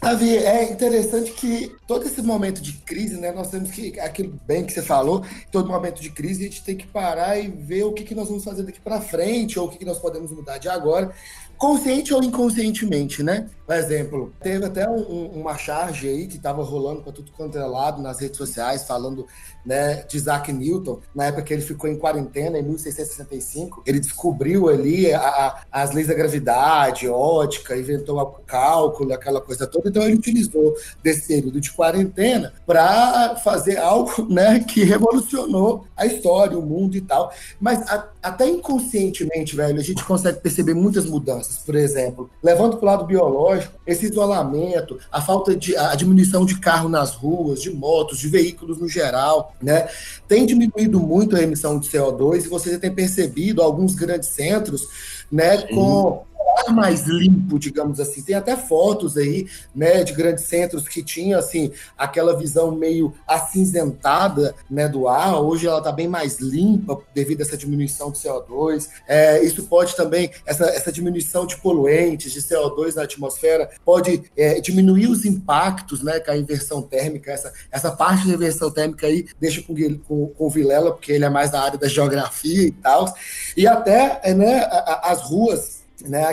[0.01, 4.65] Davi, é interessante que todo esse momento de crise, né, nós temos que, aquilo bem
[4.65, 7.91] que você falou, todo momento de crise a gente tem que parar e ver o
[7.91, 10.57] que, que nós vamos fazer daqui para frente, ou o que, que nós podemos mudar
[10.57, 11.13] de agora,
[11.59, 13.49] consciente ou inconscientemente, né?
[13.69, 17.63] Por exemplo, teve até um, uma charge aí que estava rolando para tudo quanto é
[17.63, 19.27] lado nas redes sociais, falando
[19.63, 23.83] né, de Isaac Newton, na época que ele ficou em quarentena, em 1665.
[23.85, 29.67] Ele descobriu ali a, a, as leis da gravidade, ótica, inventou o cálculo, aquela coisa
[29.67, 29.89] toda.
[29.89, 36.57] Então, ele utilizou desse período de quarentena para fazer algo né, que revolucionou a história,
[36.57, 37.31] o mundo e tal.
[37.59, 41.48] Mas a, até inconscientemente, velho, a gente consegue perceber muitas mudanças.
[41.65, 46.59] Por exemplo, levando para o lado biológico, esse isolamento, a falta de a diminuição de
[46.59, 49.87] carro nas ruas, de motos, de veículos no geral, né?
[50.27, 54.87] Tem diminuído muito a emissão de CO2 e você tem percebido alguns grandes centros,
[55.31, 56.23] né, com
[56.63, 58.21] tá mais limpo, digamos assim.
[58.21, 64.55] Tem até fotos aí, né, de grandes centros que tinha assim aquela visão meio acinzentada,
[64.69, 65.41] né, do ar.
[65.41, 68.87] Hoje ela tá bem mais limpa devido a essa diminuição do CO2.
[69.07, 74.59] É, isso pode também essa, essa diminuição de poluentes, de CO2 na atmosfera, pode é,
[74.59, 77.31] diminuir os impactos, né, com a inversão térmica.
[77.31, 79.73] Essa, essa parte da inversão térmica aí deixa com,
[80.07, 83.13] com, com o Vilela, porque ele é mais da área da geografia e tal.
[83.55, 84.67] E até, é, né,
[85.03, 86.23] as ruas, né,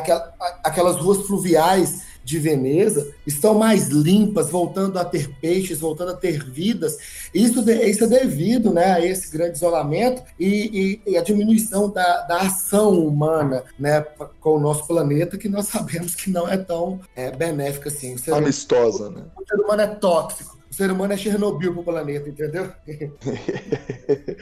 [0.62, 6.42] aquelas ruas fluviais de Veneza estão mais limpas, voltando a ter peixes, voltando a ter
[6.44, 6.98] vidas.
[7.32, 12.22] Isso, isso é devido né, a esse grande isolamento e, e, e a diminuição da,
[12.22, 14.04] da, ação humana né,
[14.40, 18.16] com o nosso planeta, que nós sabemos que não é tão é, benéfica assim.
[18.26, 19.24] O Amistosa, humano, né?
[19.36, 22.70] O ser humano é tóxico ser humano é Chernobyl pro planeta, entendeu?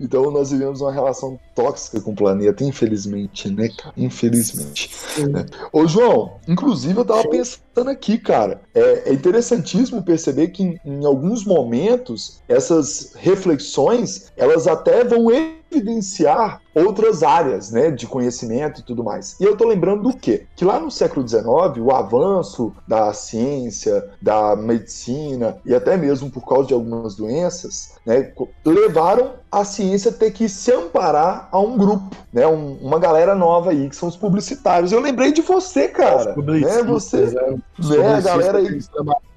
[0.00, 3.92] então nós vivemos uma relação tóxica com o planeta, infelizmente, né, cara?
[3.94, 4.90] Infelizmente.
[5.28, 5.44] Né?
[5.70, 7.28] Ô, João, inclusive eu tava Sim.
[7.28, 14.66] pensando aqui, cara, é, é interessantíssimo perceber que em, em alguns momentos essas reflexões, elas
[14.66, 15.30] até vão
[15.76, 19.38] evidenciar outras áreas né, de conhecimento e tudo mais.
[19.40, 20.46] E eu estou lembrando do quê?
[20.56, 21.44] Que lá no século XIX,
[21.78, 28.32] o avanço da ciência, da medicina e até mesmo por causa de algumas doenças, né,
[28.64, 33.70] levaram a ciência ter que se amparar a um grupo, né, um, uma galera nova
[33.70, 34.90] aí, que são os publicitários.
[34.90, 36.34] Eu lembrei de você, cara.
[36.36, 38.78] Os né, você, né, né a galera aí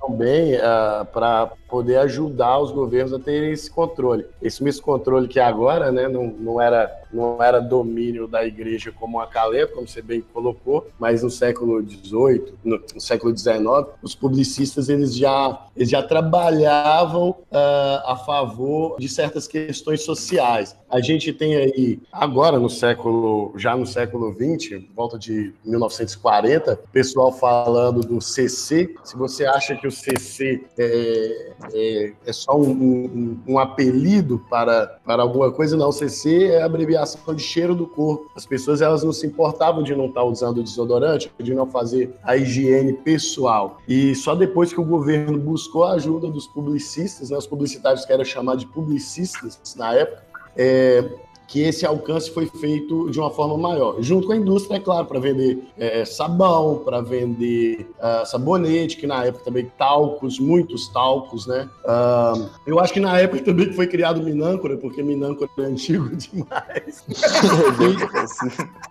[0.02, 4.26] também uh, para poder ajudar os governos a terem esse controle.
[4.42, 9.20] Esse mesmo controle que agora né, não, não, era, não era domínio da igreja como
[9.20, 13.60] a Caleb, como você bem colocou, mas no século XVIII, no, no século XIX,
[14.02, 20.76] os publicistas eles já, eles já trabalhavam uh, a favor de certas questões sociais.
[20.90, 27.32] A gente tem aí, agora no século, já no século XX, volta de 1940, pessoal
[27.32, 28.96] falando do CC.
[29.04, 34.98] Se você acha que o CC é, é, é só um, um, um, apelido para,
[35.06, 35.92] para alguma coisa, não.
[35.92, 38.32] CC é a abreviação de cheiro do corpo.
[38.34, 42.38] As pessoas elas não se importavam de não estar usando desodorante, de não fazer a
[42.38, 43.80] higiene pessoal.
[43.88, 48.14] E só depois que o governo buscou a ajuda dos publicistas, né, os publicitários que
[48.14, 50.27] eram chamados de publicistas na época,
[50.58, 51.04] é,
[51.48, 55.06] que esse alcance foi feito de uma forma maior, junto com a indústria, é claro,
[55.06, 61.48] para vender é, sabão, para vender uh, sabonete, que na época também talcos, muitos talcos,
[61.48, 61.70] né?
[61.86, 67.06] Uh, eu acho que na época também foi criado Minâncora, porque Minâncora é antigo demais.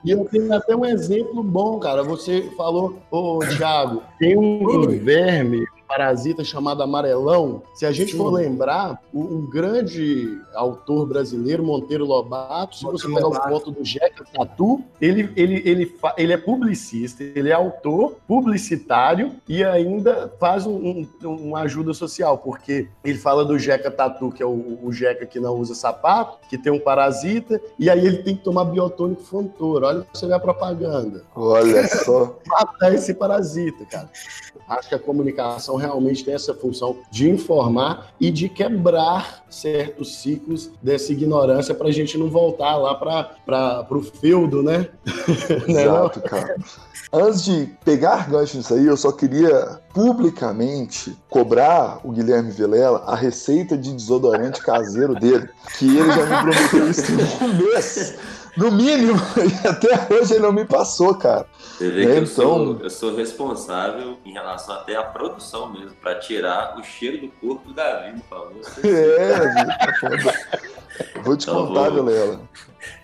[0.02, 2.02] e, e, eu tenho até um exemplo bom, cara.
[2.02, 7.62] Você falou, ô Thiago, tem um, um verme parasita chamado Amarelão.
[7.74, 8.18] Se a gente Sim.
[8.18, 14.24] for lembrar, um grande autor brasileiro, Monteiro Lobato, se você pegar o foto do Jeca
[14.32, 21.06] Tatu, ele, ele, ele, ele é publicista, ele é autor, publicitário e ainda faz um,
[21.24, 25.26] um, uma ajuda social, porque ele fala do Jeca Tatu, que é o, o Jeca
[25.26, 29.22] que não usa sapato, que tem um parasita, e aí ele tem que tomar biotônico
[29.22, 29.82] fontor.
[29.82, 31.22] Olha você vê a propaganda.
[31.34, 32.38] Olha só.
[32.46, 34.08] Matar esse parasita, cara.
[34.68, 40.70] Acho que a comunicação realmente tem essa função de informar e de quebrar certos ciclos
[40.82, 44.88] dessa ignorância para a gente não voltar lá para o feudo, né?
[45.68, 46.56] né Exato, cara.
[47.12, 53.14] Antes de pegar gancho nisso aí, eu só queria publicamente cobrar o Guilherme Vilela a
[53.14, 55.48] receita de desodorante caseiro dele,
[55.78, 58.18] que ele já me prometeu isso no mês.
[58.56, 61.46] No mínimo, e até hoje ele não me passou, cara.
[61.76, 62.34] Você vê é, que eu, então...
[62.34, 67.28] sou, eu sou responsável em relação até à produção mesmo, para tirar o cheiro do
[67.28, 68.60] corpo do Davi, por favor.
[70.96, 72.04] É, Vou te então, contar, vou...
[72.04, 72.40] Vilela.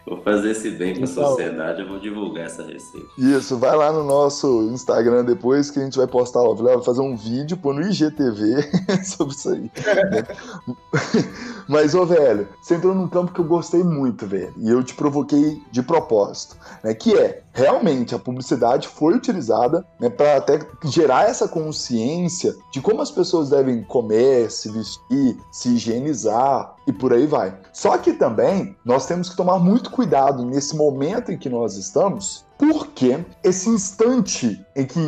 [0.07, 3.07] Vou fazer esse bem para a então, sociedade, eu vou divulgar essa receita.
[3.17, 7.01] Isso, vai lá no nosso Instagram depois que a gente vai postar, ó, vai fazer
[7.01, 8.69] um vídeo, pôr no IGTV
[9.05, 9.71] sobre isso aí.
[11.69, 14.95] Mas, ô, velho, você entrou num campo que eu gostei muito, velho, e eu te
[14.95, 21.29] provoquei de propósito, né, que é, realmente, a publicidade foi utilizada né, para até gerar
[21.29, 27.27] essa consciência de como as pessoas devem comer, se vestir, se higienizar e por aí
[27.27, 27.57] vai.
[27.73, 32.45] Só que também, nós temos que tomar muito cuidado nesse momento em que nós estamos,
[32.59, 35.01] porque esse instante em que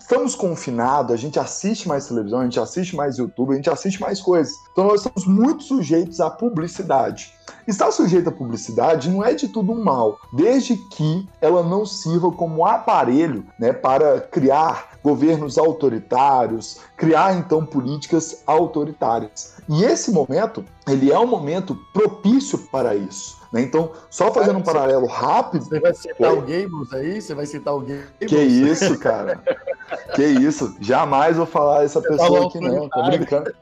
[0.00, 4.00] estamos confinados, a gente assiste mais televisão, a gente assiste mais YouTube, a gente assiste
[4.00, 4.54] mais coisas.
[4.72, 7.32] Então nós estamos muito sujeitos à publicidade.
[7.66, 12.32] Estar sujeito à publicidade não é de tudo um mal, desde que ela não sirva
[12.32, 19.54] como aparelho né, para criar governos autoritários, criar então políticas autoritárias.
[19.68, 23.40] E esse momento, ele é um momento propício para isso.
[23.52, 23.62] Né?
[23.62, 25.64] Então, só fazendo um paralelo rápido.
[25.64, 26.38] Você vai citar Oi?
[26.38, 27.20] o Gables aí?
[27.20, 28.08] Você vai citar o Gables?
[28.26, 29.40] Que isso, cara.
[30.14, 30.74] que isso.
[30.80, 32.88] Jamais vou falar essa Você pessoa aqui, não.
[32.88, 33.52] Tô brincando.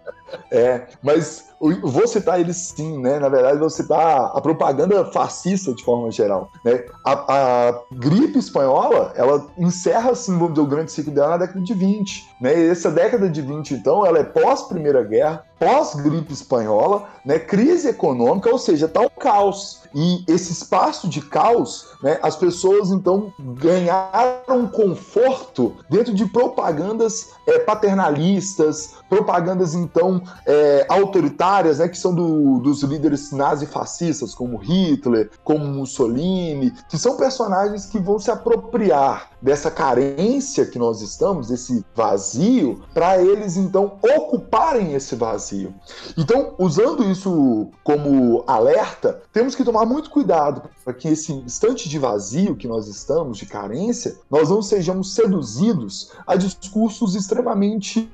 [0.50, 3.18] É, mas vou citar ele sim, né?
[3.18, 6.51] Na verdade, vou citar a propaganda fascista de forma geral.
[6.64, 6.85] Né?
[7.05, 11.61] A, a gripe espanhola, ela encerra, assim, vamos dizer, o grande ciclo dela na década
[11.61, 12.29] de 20.
[12.40, 12.59] Né?
[12.59, 17.38] E essa década de 20, então, ela é pós-Primeira Guerra, pós-gripe espanhola, né?
[17.38, 19.81] crise econômica, ou seja, tá um caos.
[19.94, 27.58] E esse espaço de caos, né, as pessoas então ganharam conforto dentro de propagandas é,
[27.58, 35.65] paternalistas, propagandas então é, autoritárias, né, que são do, dos líderes nazifascistas, como Hitler, como
[35.67, 42.83] Mussolini, que são personagens que vão se apropriar dessa carência que nós estamos, desse vazio,
[42.92, 45.75] para eles então ocuparem esse vazio.
[46.17, 51.98] Então, usando isso como alerta, temos que tomar muito cuidado para que esse instante de
[51.98, 58.11] vazio que nós estamos, de carência, nós não sejamos seduzidos a discursos extremamente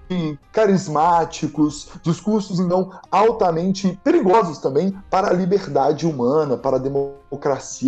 [0.53, 2.91] carismáticos, discursos então
[3.27, 7.26] altamente perigosos também para a liberdade humana, para a democracia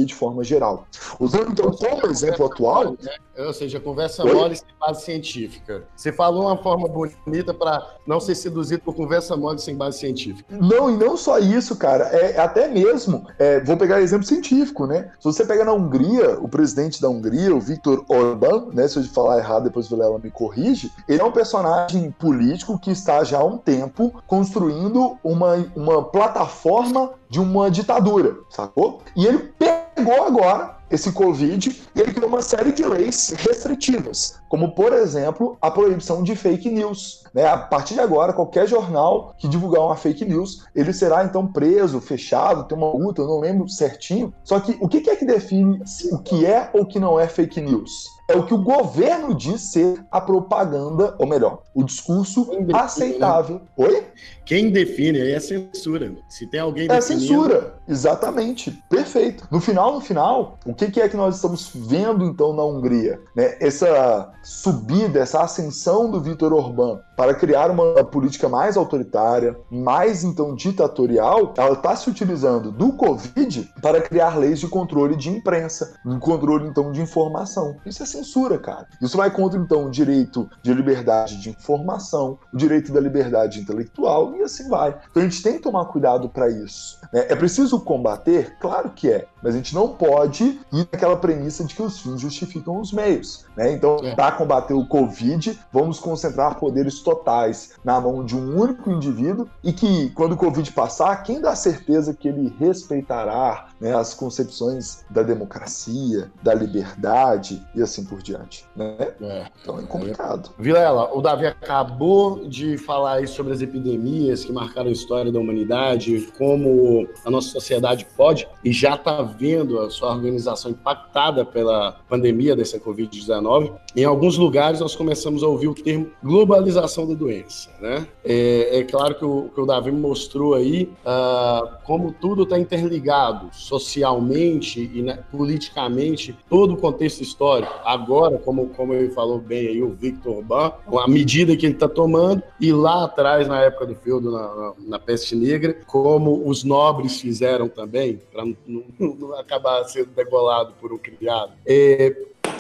[0.05, 0.87] de forma geral.
[1.19, 3.45] Usando então como exemplo atual, né?
[3.47, 4.35] ou seja, conversa Oi?
[4.35, 5.85] mole sem base científica.
[5.95, 10.45] Você falou uma forma bonita para não ser seduzido por conversa mole sem base científica.
[10.51, 15.11] Não, e não só isso, cara, é até mesmo, é, vou pegar exemplo científico, né?
[15.19, 18.89] Se você pega na Hungria, o presidente da Hungria, o Viktor Orbán, né?
[18.89, 22.91] Se eu falar errado, depois o Vilela me corrige, ele é um personagem político que
[22.91, 29.01] está já há um tempo construindo uma, uma plataforma de uma ditadura, sacou?
[29.17, 34.75] E ele pegou agora esse Covid e ele criou uma série de leis restritivas, como,
[34.75, 37.25] por exemplo, a proibição de fake news.
[37.35, 37.47] Né?
[37.47, 42.01] A partir de agora, qualquer jornal que divulgar uma fake news, ele será então preso,
[42.01, 44.33] fechado, tem uma multa, eu não lembro certinho.
[44.43, 47.61] Só que o que é que define o que é ou que não é fake
[47.61, 48.18] news?
[48.29, 53.63] É o que o governo diz ser a propaganda, ou melhor, o discurso aceitável.
[53.75, 54.07] Oi?
[54.45, 56.15] Quem define aí é censura.
[56.29, 57.23] Se tem alguém É definindo...
[57.23, 58.71] censura, exatamente.
[58.91, 59.49] Perfeito.
[59.51, 63.19] No final, no final, o que é que nós estamos vendo então na Hungria?
[63.35, 63.57] Né?
[63.61, 70.55] Essa subida, essa ascensão do Vítor Orbán para criar uma política mais autoritária, mais então
[70.55, 76.21] ditatorial, ela está se utilizando do Covid para criar leis de controle de imprensa, um
[76.21, 77.75] controle então de informação.
[77.85, 78.87] Isso é censura, cara.
[79.03, 84.37] Isso vai contra então o direito de liberdade de informação, o direito da liberdade intelectual
[84.37, 84.97] e assim vai.
[85.11, 87.01] Então a gente tem que tomar cuidado para isso.
[87.13, 87.27] Né?
[87.29, 88.57] É preciso combater?
[88.61, 92.21] Claro que é, mas a gente não pode ir naquela premissa de que os fins
[92.21, 93.45] justificam os meios.
[93.57, 93.73] Né?
[93.73, 94.15] Então, é.
[94.15, 99.73] para combater o Covid, vamos concentrar poderes totais na mão de um único indivíduo e
[99.73, 105.23] que, quando o Covid passar, quem dá certeza que ele respeitará né, as concepções da
[105.23, 108.65] democracia, da liberdade e assim por diante.
[108.75, 108.97] Né?
[109.21, 109.47] É.
[109.63, 110.51] Então é complicado.
[110.59, 115.39] Vilela, o Davi acabou de falar aí sobre as epidemias que marcaram a história da
[115.39, 122.01] humanidade, como a nossa sociedade pode e já está vendo a sua organização impactada pela
[122.09, 123.73] pandemia dessa Covid-19.
[123.97, 127.71] Em alguns lugares nós começamos a ouvir o termo globalização da doença.
[127.81, 128.07] Né?
[128.25, 133.49] É, é claro que o, que o Davi mostrou aí uh, como tudo está interligado
[133.69, 137.73] socialmente e né, politicamente, todo o contexto histórico.
[137.85, 141.89] Agora, como, como ele falou bem aí, o Victor Orbán, a medida que ele está
[141.89, 146.65] tomando, e lá atrás, na época do Feudo, na, na, na, peste negra, como os
[146.65, 148.57] nobres fizeram também, para não,
[148.99, 151.53] não, não, acabar sendo degolado por um criado.
[151.67, 152.17] É,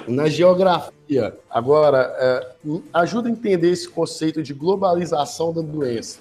[0.06, 0.97] na geografia,
[1.50, 2.46] agora, é,
[2.92, 6.18] ajuda a entender esse conceito de globalização da doença.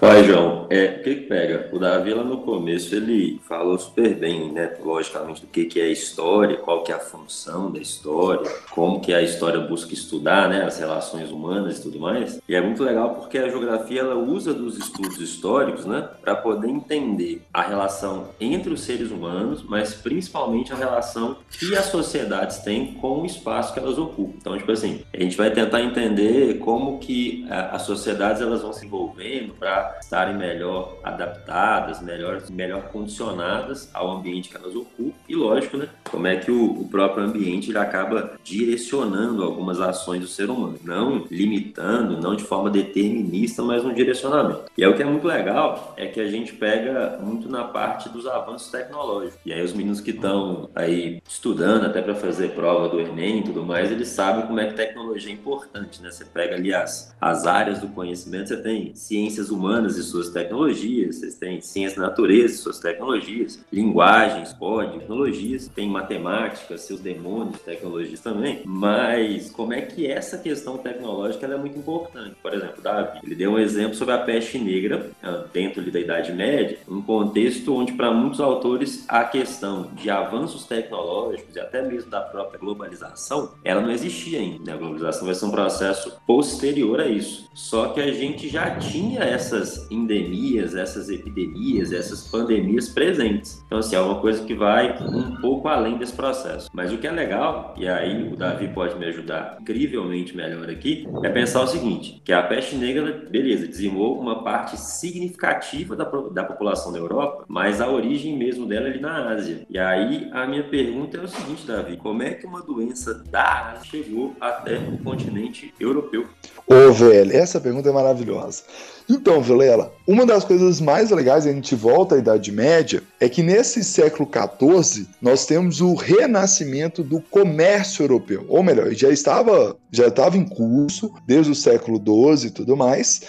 [0.00, 1.68] Olha, João, é, o que, que pega?
[1.72, 5.88] O Davi lá no começo ele falou super bem, né, logicamente, do que, que é
[5.88, 10.62] história, qual que é a função da história, como que a história busca estudar, né,
[10.62, 12.40] as relações humanas e tudo mais.
[12.48, 16.68] E é muito legal porque a geografia ela usa dos estudos históricos, né, para poder
[16.68, 22.94] entender a relação entre os seres humanos, mas principalmente a relação que as sociedades têm
[22.94, 24.34] com o espaço que elas ocupam.
[24.36, 28.84] Então, tipo assim, a gente vai tentar entender como que as sociedades elas vão se
[28.84, 35.76] envolvendo para estarem melhor adaptadas, melhor, melhor condicionadas ao ambiente que elas ocupam e, lógico,
[35.76, 40.50] né, como é que o, o próprio ambiente ele acaba direcionando algumas ações do ser
[40.50, 44.64] humano, não limitando, não de forma determinista, mas um direcionamento.
[44.76, 48.08] E é o que é muito legal é que a gente pega muito na parte
[48.08, 49.38] dos avanços tecnológicos.
[49.44, 53.42] E aí os meninos que estão aí estudando até para fazer prova do Enem e
[53.42, 56.10] tudo mais mas eles sabem como é que tecnologia é importante, né?
[56.10, 61.16] Você pega ali as, as áreas do conhecimento, você tem ciências humanas e suas tecnologias,
[61.16, 67.60] você tem ciência da natureza e suas tecnologias, linguagens, código, tecnologias, tem matemática, seus demônios,
[67.60, 72.34] tecnologias também, mas como é que essa questão tecnológica é muito importante?
[72.42, 76.32] Por exemplo, Davi, ele deu um exemplo sobre a peste negra, ah, dentro da Idade
[76.32, 82.10] Média, um contexto onde para muitos autores a questão de avanços tecnológicos e até mesmo
[82.10, 84.64] da própria globalização, ela não existia ainda.
[84.64, 84.72] Né?
[84.72, 87.50] A globalização vai ser um processo posterior a isso.
[87.52, 93.62] Só que a gente já tinha essas endemias, essas epidemias, essas pandemias presentes.
[93.66, 96.70] Então, assim, é uma coisa que vai um pouco além desse processo.
[96.72, 101.06] Mas o que é legal, e aí o Davi pode me ajudar incrivelmente melhor aqui,
[101.22, 106.44] é pensar o seguinte, que a peste negra, beleza, dizimou uma parte significativa da, da
[106.44, 109.66] população da Europa, mas a origem mesmo dela é ali na Ásia.
[109.68, 113.57] E aí a minha pergunta é o seguinte, Davi, como é que uma doença da
[113.58, 116.26] Ásia chegou até o continente europeu?
[116.66, 118.62] Ô, velho, essa pergunta é maravilhosa.
[119.08, 123.42] Então, Vilela, uma das coisas mais legais, a gente volta à Idade Média, é que
[123.42, 128.44] nesse século XIV nós temos o renascimento do comércio europeu.
[128.48, 133.22] Ou melhor, já estava, já estava em curso desde o século XII e tudo mais.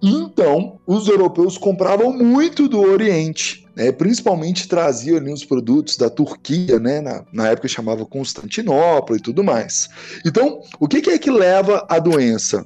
[0.00, 3.63] Então, os europeus compravam muito do Oriente.
[3.74, 9.20] Né, principalmente traziam ali os produtos da Turquia, né, na, na época chamava Constantinopla e
[9.20, 9.88] tudo mais.
[10.24, 12.64] Então, o que, que é que leva à doença?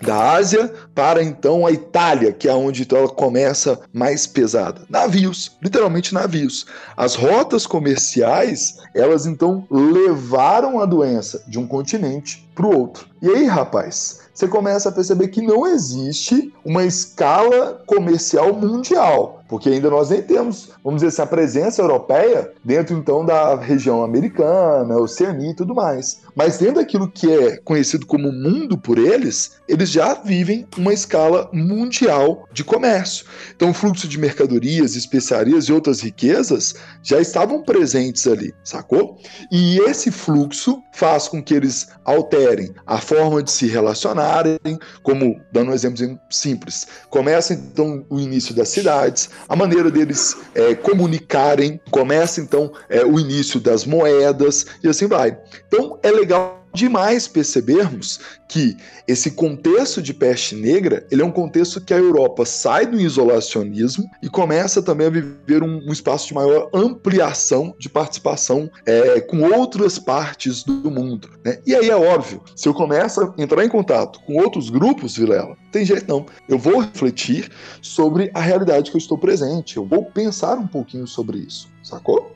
[0.00, 4.82] da Ásia para então a Itália, que é onde então ela começa mais pesada.
[4.88, 6.66] Navios, literalmente navios.
[6.96, 13.08] As rotas comerciais, elas então levaram a doença de um continente para o outro.
[13.20, 19.70] E aí, rapaz, você começa a perceber que não existe uma escala comercial mundial porque
[19.70, 24.98] ainda nós nem temos, vamos dizer assim, a presença europeia dentro então da região americana,
[24.98, 26.20] Oceania e tudo mais.
[26.36, 31.48] Mas dentro daquilo que é conhecido como mundo por eles, eles já vivem uma escala
[31.52, 33.26] mundial de comércio.
[33.56, 39.18] Então, o fluxo de mercadorias, especiarias e outras riquezas já estavam presentes ali, sacou?
[39.50, 44.58] E esse fluxo faz com que eles alterem a forma de se relacionarem,
[45.02, 46.86] como dando um exemplo simples.
[47.08, 53.18] Começa então o início das cidades, a maneira deles é, comunicarem, começa então é, o
[53.18, 55.38] início das moedas e assim vai.
[55.66, 61.80] Então é legal demais percebermos que esse contexto de peste negra ele é um contexto
[61.80, 66.34] que a Europa sai do isolacionismo e começa também a viver um, um espaço de
[66.34, 71.28] maior ampliação de participação é, com outras partes do mundo.
[71.44, 71.58] Né?
[71.66, 75.56] E aí é óbvio, se eu começo a entrar em contato com outros grupos, Vilela,
[75.70, 76.24] tem jeito não.
[76.48, 77.50] Eu vou refletir
[77.82, 82.32] sobre a realidade que eu estou presente, eu vou pensar um pouquinho sobre isso, sacou?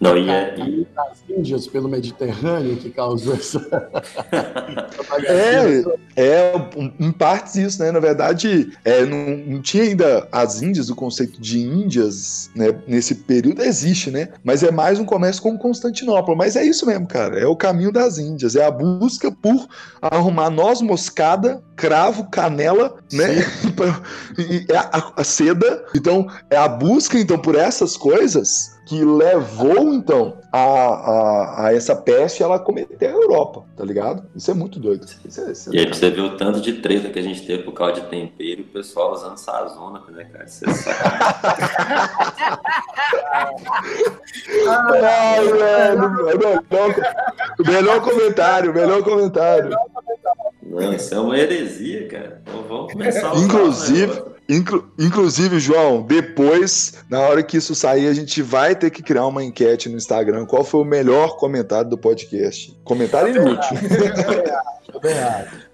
[0.00, 0.54] Não, e é.
[0.58, 0.86] E...
[0.96, 3.58] As Índias pelo Mediterrâneo que causou essa.
[5.26, 5.82] é,
[6.16, 6.52] é,
[6.98, 7.90] em partes isso, né?
[7.90, 12.78] Na verdade, é, não, não, tinha ainda as Índias, o conceito de Índias, né?
[12.86, 14.28] Nesse período existe, né?
[14.44, 16.36] Mas é mais um comércio com Constantinopla.
[16.36, 17.38] Mas é isso mesmo, cara.
[17.38, 18.54] É o caminho das Índias.
[18.54, 19.66] É a busca por
[20.02, 23.36] arrumar noz moscada, cravo, canela, né?
[24.38, 25.84] e a, a seda.
[25.94, 31.96] Então, é a busca, então, por essas coisas que levou, então, a, a, a, essa
[31.96, 34.24] peste ela cometer a Europa, tá ligado?
[34.34, 35.04] Isso é muito doido.
[35.24, 37.44] Isso é, isso é e aí você vê o tanto de treta que a gente
[37.44, 40.44] teve por causa de tempero e o pessoal usando sazona, né, cara?
[40.44, 40.68] Isso é
[45.02, 46.62] Ai, velho, melhor,
[47.66, 49.76] melhor comentário, melhor comentário.
[50.62, 52.40] Não, isso é uma heresia, cara.
[52.46, 58.42] Então vamos começar Inclusive, inclu, inclusive, João, depois, na hora que isso sair, a gente
[58.42, 60.46] vai ter que criar uma enquete no Instagram.
[60.46, 62.76] Qual foi o melhor comentário do podcast?
[62.84, 63.76] Comentário inútil.
[64.92, 65.65] Também acho.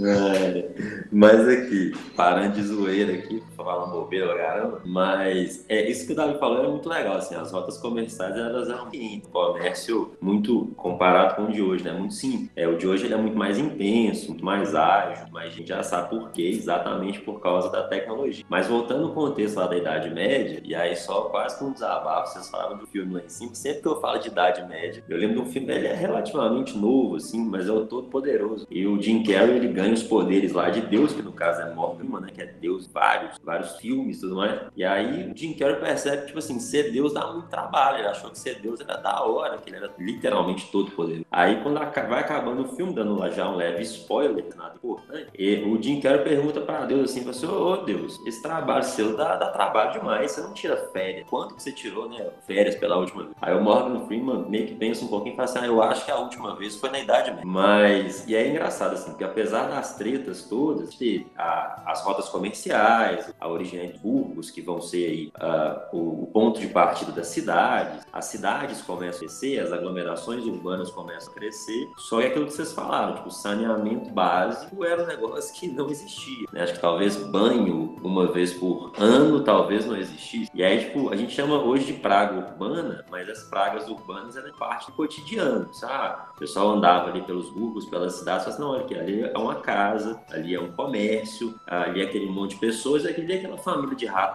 [0.00, 0.68] É,
[1.10, 6.38] mas aqui, parando de zoeira aqui, falando bobeira, caramba, mas é, isso que o Davi
[6.38, 11.44] falou é muito legal, assim, as rotas comerciais, elas eram um comércio muito comparado com
[11.44, 12.50] o de hoje, né, muito simples.
[12.54, 15.68] É, o de hoje ele é muito mais intenso, muito mais ágil, mas a gente
[15.68, 18.44] já sabe por quê, exatamente por causa da tecnologia.
[18.48, 22.32] Mas voltando ao contexto lá da Idade Média, e aí só quase com um desabafo,
[22.32, 25.18] vocês falaram do filme lá em cima, sempre que eu falo de Idade Média, eu
[25.18, 28.86] lembro de um filme, ele é relativamente novo, assim, mas é o Todo Poderoso, e
[28.86, 32.20] o Jim Carrey ele ganha os poderes lá de Deus, que no caso é Morgan,
[32.20, 32.28] né?
[32.32, 34.60] Que é Deus, vários, vários filmes e tudo mais.
[34.76, 37.98] E aí o Jim Carrey percebe tipo assim, ser Deus dá muito trabalho.
[37.98, 41.24] Ele achou que ser Deus era da hora, que ele era literalmente todo poder.
[41.30, 45.28] Aí quando vai acabando o filme, dando lá já um leve spoiler, nada importante,
[45.66, 49.50] o Jim Carrey pergunta para Deus assim, assim, ô Deus, esse trabalho seu dá, dá
[49.50, 51.26] trabalho demais, você não tira férias.
[51.28, 52.26] Quanto que você tirou, né?
[52.46, 53.34] Férias pela última vez?
[53.40, 56.04] Aí o Morgan Freeman meio que pensa um pouquinho e fala assim, ah, eu acho
[56.04, 57.44] que a última vez foi na Idade Média.
[57.46, 60.98] Mas, e é engraçado assim, porque apesar das tretas todas,
[61.36, 66.26] a, as rotas comerciais, a origem de Burgos, que vão ser aí uh, o, o,
[66.26, 71.34] ponto de partida das cidades, as cidades começam a crescer, as aglomerações urbanas começam a
[71.36, 75.88] crescer, só é aquilo que vocês falaram, tipo, saneamento básico era um negócio que não
[75.88, 76.64] existia, né?
[76.64, 80.50] Acho que talvez banho uma vez por ano talvez não existisse.
[80.52, 84.52] E aí, tipo, a gente chama hoje de praga urbana, mas as pragas urbanas eram
[84.56, 86.22] parte do cotidiano, sabe?
[86.34, 89.38] O pessoal andava ali pelos burgos, pelas cidades, falava assim, não, olha aqui, ali é
[89.38, 93.36] uma casa, ali é um comércio, ali é aquele monte de pessoas, e aquele é
[93.36, 94.28] aquela família de rato.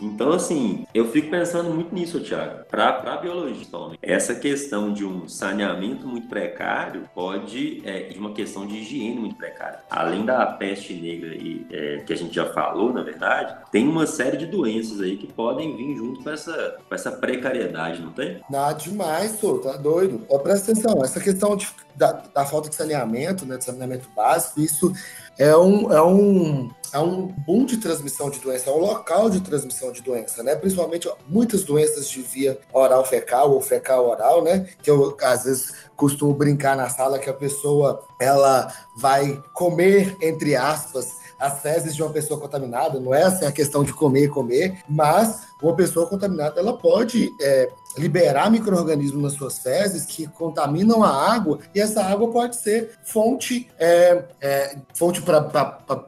[0.00, 2.64] Então, assim, eu fico pensando muito nisso, Thiago.
[2.70, 3.60] Para a biologia,
[4.00, 9.36] essa questão de um saneamento muito precário pode, é, de uma questão de higiene muito
[9.36, 9.80] precária.
[9.90, 14.06] Além da peste negra e, é, que a gente já falou, na verdade, tem uma
[14.06, 18.40] série de doenças aí que podem vir junto com essa, com essa precariedade, não tem?
[18.48, 20.24] Nada demais, sou, tá doido.
[20.28, 24.39] Ó, presta atenção, essa questão de, da, da, falta de saneamento, né, de saneamento básico,
[24.56, 24.92] isso
[25.38, 29.40] é um, é um, é um boom de transmissão de doença, é um local de
[29.40, 30.54] transmissão de doença, né?
[30.54, 34.68] Principalmente muitas doenças de via oral fecal ou fecal oral, né?
[34.82, 40.56] Que eu às vezes costumo brincar na sala que a pessoa ela vai comer entre
[40.56, 44.28] aspas as fezes de uma pessoa contaminada, não é assim a questão de comer e
[44.28, 51.02] comer, mas uma pessoa contaminada ela pode é, liberar micro-organismos nas suas fezes que contaminam
[51.02, 55.40] a água e essa água pode ser fonte é, é, fonte para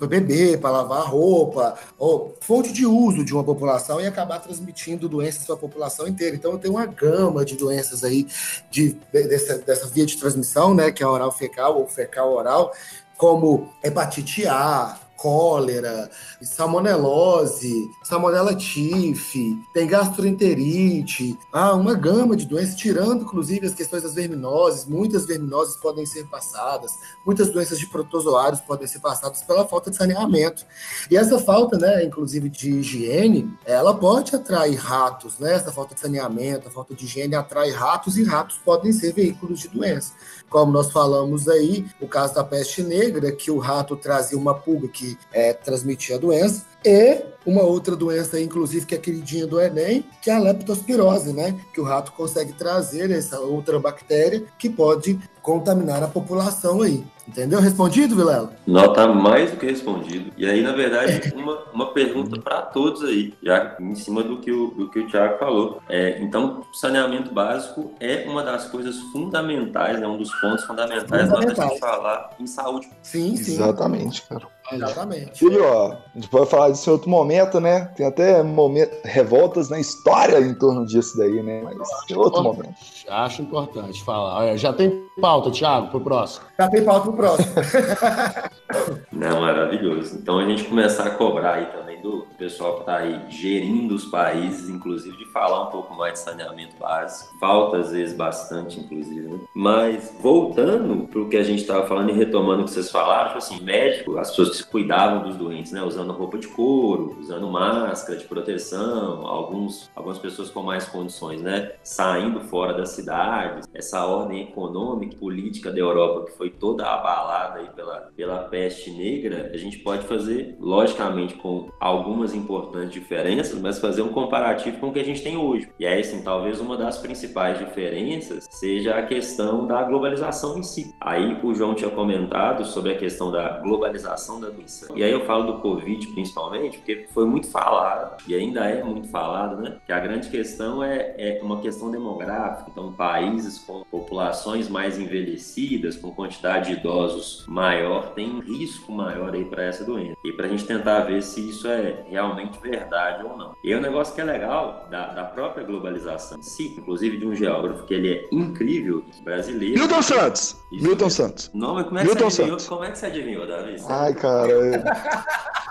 [0.07, 5.45] beber, para lavar roupa, ou fonte de uso de uma população e acabar transmitindo doenças
[5.45, 6.37] para a população inteira.
[6.37, 8.26] Então tem uma gama de doenças aí
[8.70, 12.72] de, dessa, dessa via de transmissão, né, que é oral fecal ou fecal oral,
[13.16, 16.11] como hepatite A, cólera,
[16.43, 24.14] salmonelose, salmonella tifo, tem gastroenterite, ah, uma gama de doenças, tirando inclusive as questões das
[24.14, 26.91] verminoses, muitas verminoses podem ser passadas,
[27.25, 30.66] muitas doenças de protozoários podem ser passadas pela falta de saneamento.
[31.09, 35.55] E essa falta, né, inclusive de higiene, ela pode atrair ratos, né?
[35.55, 39.61] Essa falta de saneamento, a falta de higiene atrai ratos e ratos podem ser veículos
[39.61, 40.14] de doença.
[40.51, 44.89] Como nós falamos aí, o caso da peste negra, que o rato trazia uma pulga
[44.89, 50.05] que é, transmitir a doença, e uma outra doença, inclusive, que é queridinha do Enem,
[50.21, 51.59] que é a leptospirose, né?
[51.73, 57.05] Que o rato consegue trazer essa outra bactéria que pode contaminar a população aí.
[57.27, 57.61] Entendeu?
[57.61, 58.53] Respondido, Vilela?
[58.67, 60.33] Nota mais do que respondido.
[60.37, 64.51] E aí, na verdade, uma, uma pergunta para todos aí, já em cima do que
[64.51, 65.81] o, do que o Tiago falou.
[65.89, 71.29] É, então, saneamento básico é uma das coisas fundamentais, é né, um dos pontos fundamentais
[71.29, 72.91] na hora de falar em saúde.
[73.03, 73.53] Sim, sim.
[73.53, 74.47] Exatamente, cara.
[74.75, 75.45] Exatamente.
[75.45, 77.87] E ó, a gente pode falar disso em outro momento, né?
[77.97, 81.62] Tem até momento, revoltas na história em torno disso daí, né?
[81.62, 81.77] Mas
[82.11, 82.75] em outro momento.
[83.09, 84.57] Acho importante falar.
[84.57, 86.47] Já tem pauta, Thiago, pro próximo.
[86.59, 87.53] Já tem pauta pro próximo.
[89.12, 90.16] Não, maravilhoso.
[90.16, 94.05] Então a gente começar a cobrar aí também do pessoal que está aí gerindo os
[94.07, 97.32] países, inclusive, de falar um pouco mais de saneamento básico.
[97.38, 99.28] Falta, às vezes, bastante, inclusive.
[99.28, 99.38] Né?
[99.55, 103.28] Mas, voltando para o que a gente estava falando e retomando o que vocês falaram,
[103.28, 105.82] tipo assim, médico, as pessoas que se cuidavam dos doentes, né?
[105.82, 111.72] Usando roupa de couro, usando máscara de proteção, alguns, algumas pessoas com mais condições, né?
[111.82, 113.66] Saindo fora das cidades.
[113.72, 118.90] Essa ordem econômica e política da Europa, que foi toda abalada aí pela, pela peste
[118.90, 124.88] negra, a gente pode fazer, logicamente, com algumas importantes diferenças, mas fazer um comparativo com
[124.88, 125.68] o que a gente tem hoje.
[125.78, 130.95] E aí, assim, talvez uma das principais diferenças seja a questão da globalização em si.
[131.01, 134.93] Aí o João tinha comentado sobre a questão da globalização da doença.
[134.95, 139.09] E aí eu falo do Covid principalmente, porque foi muito falado, e ainda é muito
[139.09, 139.76] falado, né?
[139.86, 142.70] Que a grande questão é, é uma questão demográfica.
[142.70, 149.45] Então, países com populações mais envelhecidas, com quantidade de idosos maior, tem risco maior aí
[149.45, 150.16] para essa doença.
[150.24, 153.55] E para a gente tentar ver se isso é é realmente verdade ou não.
[153.62, 157.35] E é um negócio que é legal da, da própria globalização sim, inclusive de um
[157.35, 159.78] geógrafo que ele é incrível, brasileiro.
[159.78, 160.57] Milton Santos!
[160.70, 161.51] Isso Milton Santos.
[161.53, 162.59] Não, mas como é que Milton você adivinhou?
[162.59, 162.68] Santos.
[162.68, 163.76] Como é que você adivinhou, Davi?
[163.89, 164.53] Ai, cara.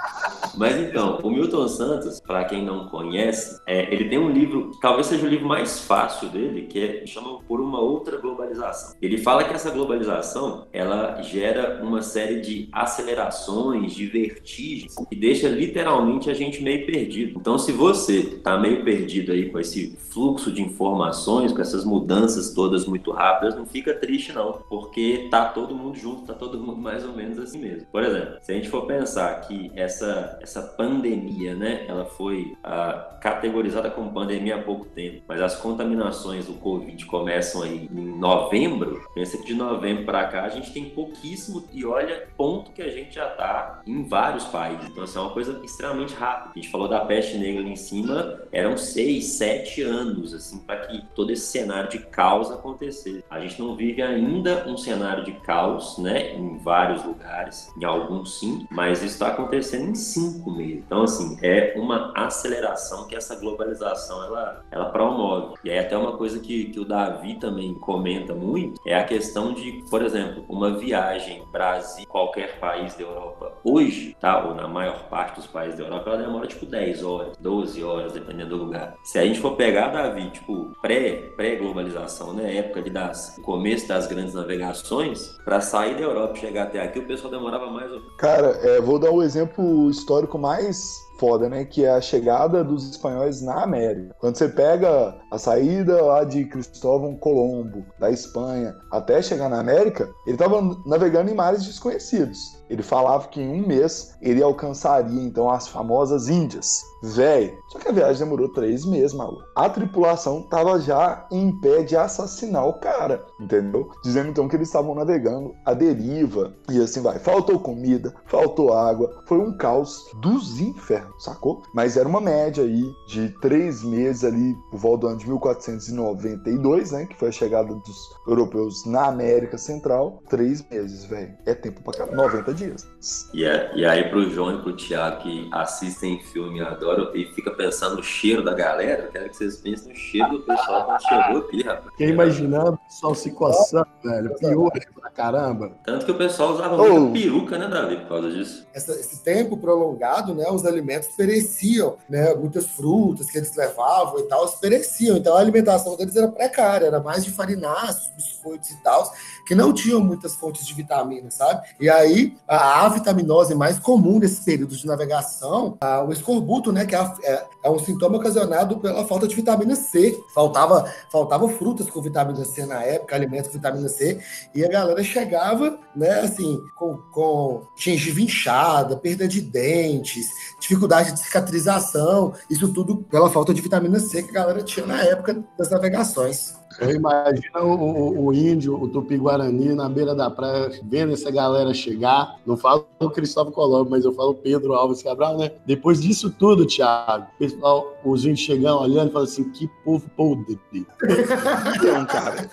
[0.58, 5.08] Mas então, o Milton Santos, para quem não conhece, é, ele tem um livro, talvez
[5.08, 8.96] seja o livro mais fácil dele, que é, chama Por uma Outra Globalização.
[9.02, 15.48] Ele fala que essa globalização, ela gera uma série de acelerações, de vertigens, que deixa
[15.48, 17.40] literalmente a gente meio perdido.
[17.40, 22.54] Então, se você está meio perdido aí com esse fluxo de informações, com essas mudanças
[22.54, 26.78] todas muito rápidas, não fica triste não, porque tá todo mundo junto, tá todo mundo
[26.78, 27.88] mais ou menos assim mesmo.
[27.92, 30.11] Por exemplo, se a gente for pensar que essa
[30.42, 36.46] essa pandemia, né, ela foi ah, categorizada como pandemia há pouco tempo, mas as contaminações
[36.46, 40.86] do Covid começam aí em novembro, pensa que de novembro para cá a gente tem
[40.90, 44.90] pouquíssimo e olha ponto que a gente já tá em vários países.
[44.90, 46.52] Então, assim, é uma coisa extremamente rápida.
[46.56, 50.78] A gente falou da peste negra ali em cima, eram seis, sete anos, assim, para
[50.88, 53.24] que todo esse cenário de caos acontecesse.
[53.30, 58.40] A gente não vive ainda um cenário de caos, né, em vários lugares, em alguns
[58.40, 60.84] sim, mas isso está acontecendo em cinco meses.
[60.86, 65.56] Então, assim, é uma aceleração que essa globalização ela, ela promove.
[65.64, 69.54] E aí até uma coisa que, que o Davi também comenta muito é a questão
[69.54, 74.46] de, por exemplo, uma viagem Brasil, qualquer país da Europa hoje, tá?
[74.46, 78.14] Ou na maior parte dos países da Europa, ela demora tipo 10 horas, 12 horas,
[78.14, 78.96] dependendo do lugar.
[79.04, 82.58] Se a gente for pegar, Davi, tipo, pré, pré-globalização, né?
[82.58, 87.00] Época ali das começo das grandes navegações, para sair da Europa e chegar até aqui,
[87.00, 87.92] o pessoal demorava mais.
[88.18, 91.64] Cara, é, vou dar um exemplo histórico mais foda, né?
[91.64, 94.16] Que é a chegada dos espanhóis na América.
[94.20, 100.10] Quando você pega a saída lá de Cristóvão Colombo, da Espanha, até chegar na América,
[100.26, 102.60] ele estava navegando em mares desconhecidos.
[102.72, 106.82] Ele falava que em um mês ele alcançaria então as famosas Índias.
[107.04, 109.44] Véi, só que a viagem demorou três meses, maluco.
[109.56, 113.90] A tripulação tava já em pé de assassinar o cara, entendeu?
[114.04, 117.20] Dizendo então que eles estavam navegando a deriva e assim vai.
[117.20, 121.64] Faltou comida, faltou água, foi um caos dos infernos, sacou?
[121.74, 126.92] Mas era uma média aí de três meses ali, por volta do ano de 1492,
[126.92, 127.06] né?
[127.06, 130.22] Que foi a chegada dos europeus na América Central.
[130.30, 131.34] Três meses, velho.
[131.46, 132.24] É tempo pra caramba.
[132.24, 132.88] 90 dias.
[133.34, 137.26] E, é, e aí pro João e pro Thiago que assistem filme e adoram e
[137.34, 140.86] fica pensando no cheiro da galera, eu quero que vocês pensem no cheiro do pessoal
[140.86, 141.92] quando chegou aqui, rapaz.
[141.92, 144.36] Fiquei imaginando o pessoal se coçando, velho.
[144.38, 145.72] Pior pra caramba.
[145.84, 147.00] Tanto que o pessoal usava oh.
[147.00, 148.68] muita peruca, né, Davi, por causa disso.
[148.74, 152.34] Essa, esse tempo prolongado, né, os alimentos pereciam, né?
[152.34, 155.18] Muitas frutas que eles levavam e tal, pereciam.
[155.18, 159.12] Então a alimentação deles era precária, era mais de farináceos, biscoitos e tal,
[159.46, 161.68] que não tinham muitas fontes de vitaminas, sabe?
[161.80, 166.96] E aí a avitaminose mais comum nesse período de navegação, a, o escorbuto, né, que
[166.96, 170.22] é, é, é, um sintoma ocasionado pela falta de vitamina C.
[170.34, 174.20] Faltava, faltava frutas com vitamina C na época, alimentos com vitamina C,
[174.54, 180.28] e a galera chegava, né, assim, com, com gengiva inchada, perda de dentes,
[180.60, 185.02] dificuldade de cicatrização, isso tudo pela falta de vitamina C que a galera tinha na
[185.04, 186.60] época das navegações.
[186.80, 191.74] Eu imagino o, o, o, índio, o tupi-guarani, na beira da praia, vendo essa galera
[191.74, 192.38] chegar.
[192.46, 195.52] Não falo o Cristóvão Colombo, mas eu falo Pedro Alves Cabral, né?
[195.66, 200.60] Depois disso tudo, Thiago, pessoal, os índios chegam olhando e falam assim: que povo podre.
[200.74, 202.50] Então, cara.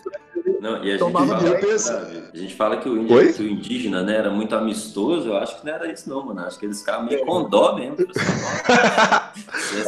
[0.61, 4.17] Não, e a gente, fala, a gente fala que o, índio, que o, indígena né,
[4.17, 6.41] era muito amistoso, eu acho que não era isso não, mano.
[6.41, 7.97] Acho que eles ficavam meio com dó mesmo.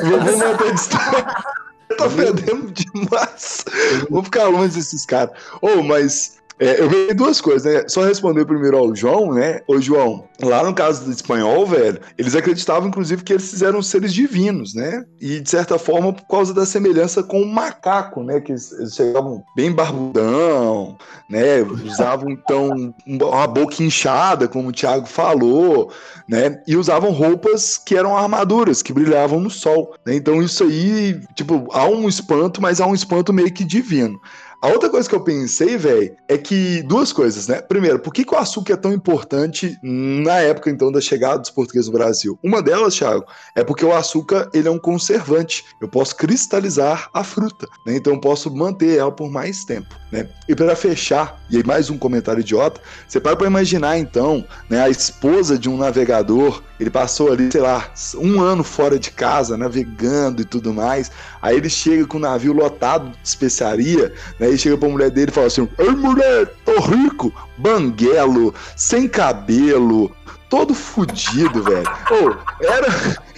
[0.00, 1.60] Vamos manter distância
[1.96, 3.64] tá perdendo demais.
[4.08, 5.36] Vou ficar longe desses caras.
[5.60, 7.84] Ô, oh, mas é, eu vi duas coisas, né?
[7.88, 9.60] Só responder primeiro ao João, né?
[9.66, 14.12] Ô, João, lá no caso do espanhol, velho, eles acreditavam, inclusive, que eles fizeram seres
[14.12, 15.02] divinos, né?
[15.18, 18.42] E, de certa forma, por causa da semelhança com o macaco, né?
[18.42, 20.98] Que eles chegavam bem barbudão,
[21.30, 21.62] né?
[21.62, 25.90] Usavam, então, uma boca inchada, como o Thiago falou,
[26.28, 26.60] né?
[26.68, 30.14] E usavam roupas que eram armaduras, que brilhavam no sol, né?
[30.14, 34.20] Então, isso aí, tipo, há um espanto, mas há um espanto meio que divino.
[34.62, 37.62] A outra coisa que eu pensei, velho, é que duas coisas, né?
[37.62, 41.48] Primeiro, por que, que, o açúcar é tão importante na época, então, da chegada dos
[41.48, 42.38] portugueses no Brasil?
[42.42, 45.64] Uma delas, Thiago, é porque o açúcar ele é um conservante.
[45.80, 47.96] Eu posso cristalizar a fruta, né?
[47.96, 50.28] Então eu posso manter ela por mais tempo, né?
[50.46, 54.82] E para fechar, e aí mais um comentário idiota, você para para imaginar, então, né,
[54.82, 59.54] a esposa de um navegador, ele passou ali, sei lá, um ano fora de casa,
[59.54, 61.12] navegando e tudo mais.
[61.42, 64.46] Aí ele chega com o navio lotado de especiaria, né?
[64.46, 70.10] Aí chega pra mulher dele e fala assim: Ei, mulher, tô rico, banguelo, sem cabelo,
[70.48, 71.86] todo fudido, velho.
[72.10, 72.88] Ô, oh, era.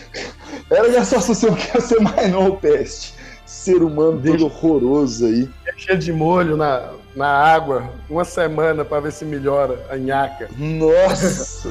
[0.71, 3.15] Era minha associação que ia ser mais não, peste.
[3.45, 5.49] Ser humano todo horroroso aí.
[5.77, 10.49] Cheio de molho na, na água, uma semana para ver se melhora a nhaca.
[10.57, 11.71] Nossa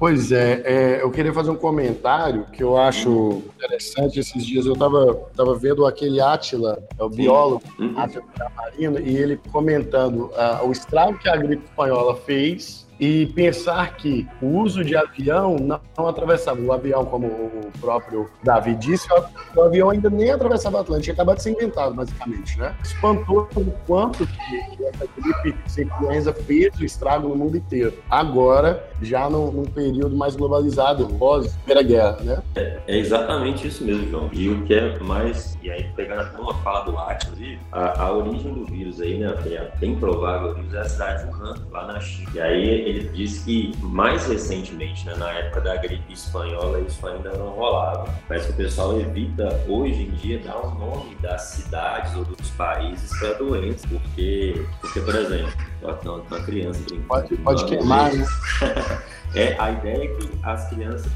[0.00, 4.18] Pois é, é, eu queria fazer um comentário que eu acho interessante.
[4.18, 7.98] Esses dias eu estava tava vendo aquele Átila, é o biólogo, Uhum.
[7.98, 8.24] Átila
[8.56, 14.28] Marino, e ele comentando ah, o estrago que a gripe espanhola fez e pensar que
[14.42, 19.08] o uso de avião não, atravessava o avião, como o próprio Davi disse,
[19.56, 22.76] o avião ainda nem atravessava o Atlântico, acabado de ser inventado, basicamente, né?
[22.82, 27.94] Espantou o quanto que, essa gripe, influenza fez o estrago no mundo inteiro.
[28.10, 32.42] Agora, já num, num período mais globalizado, pós Primeira Guerra, né?
[32.86, 34.28] É exatamente isso mesmo, João.
[34.32, 35.56] E o que é mais.
[35.62, 37.38] E aí, pegando até uma fala do Atlas,
[37.72, 39.34] a, a origem do vírus aí, né?
[39.46, 42.30] É bem provável, o vírus é a cidade de Wuhan, lá na China.
[42.34, 47.30] E aí ele disse que mais recentemente, né, na época da gripe espanhola, isso ainda
[47.32, 48.12] não rolava.
[48.28, 52.50] Mas que o pessoal evita hoje em dia dar o nome das cidades ou dos
[52.50, 53.84] países para doenças.
[53.86, 57.06] Porque, porque, por exemplo, uma- criança brincando.
[57.08, 58.26] Pode, pode queimar, né?
[59.34, 61.10] É, a ideia é que as crianças,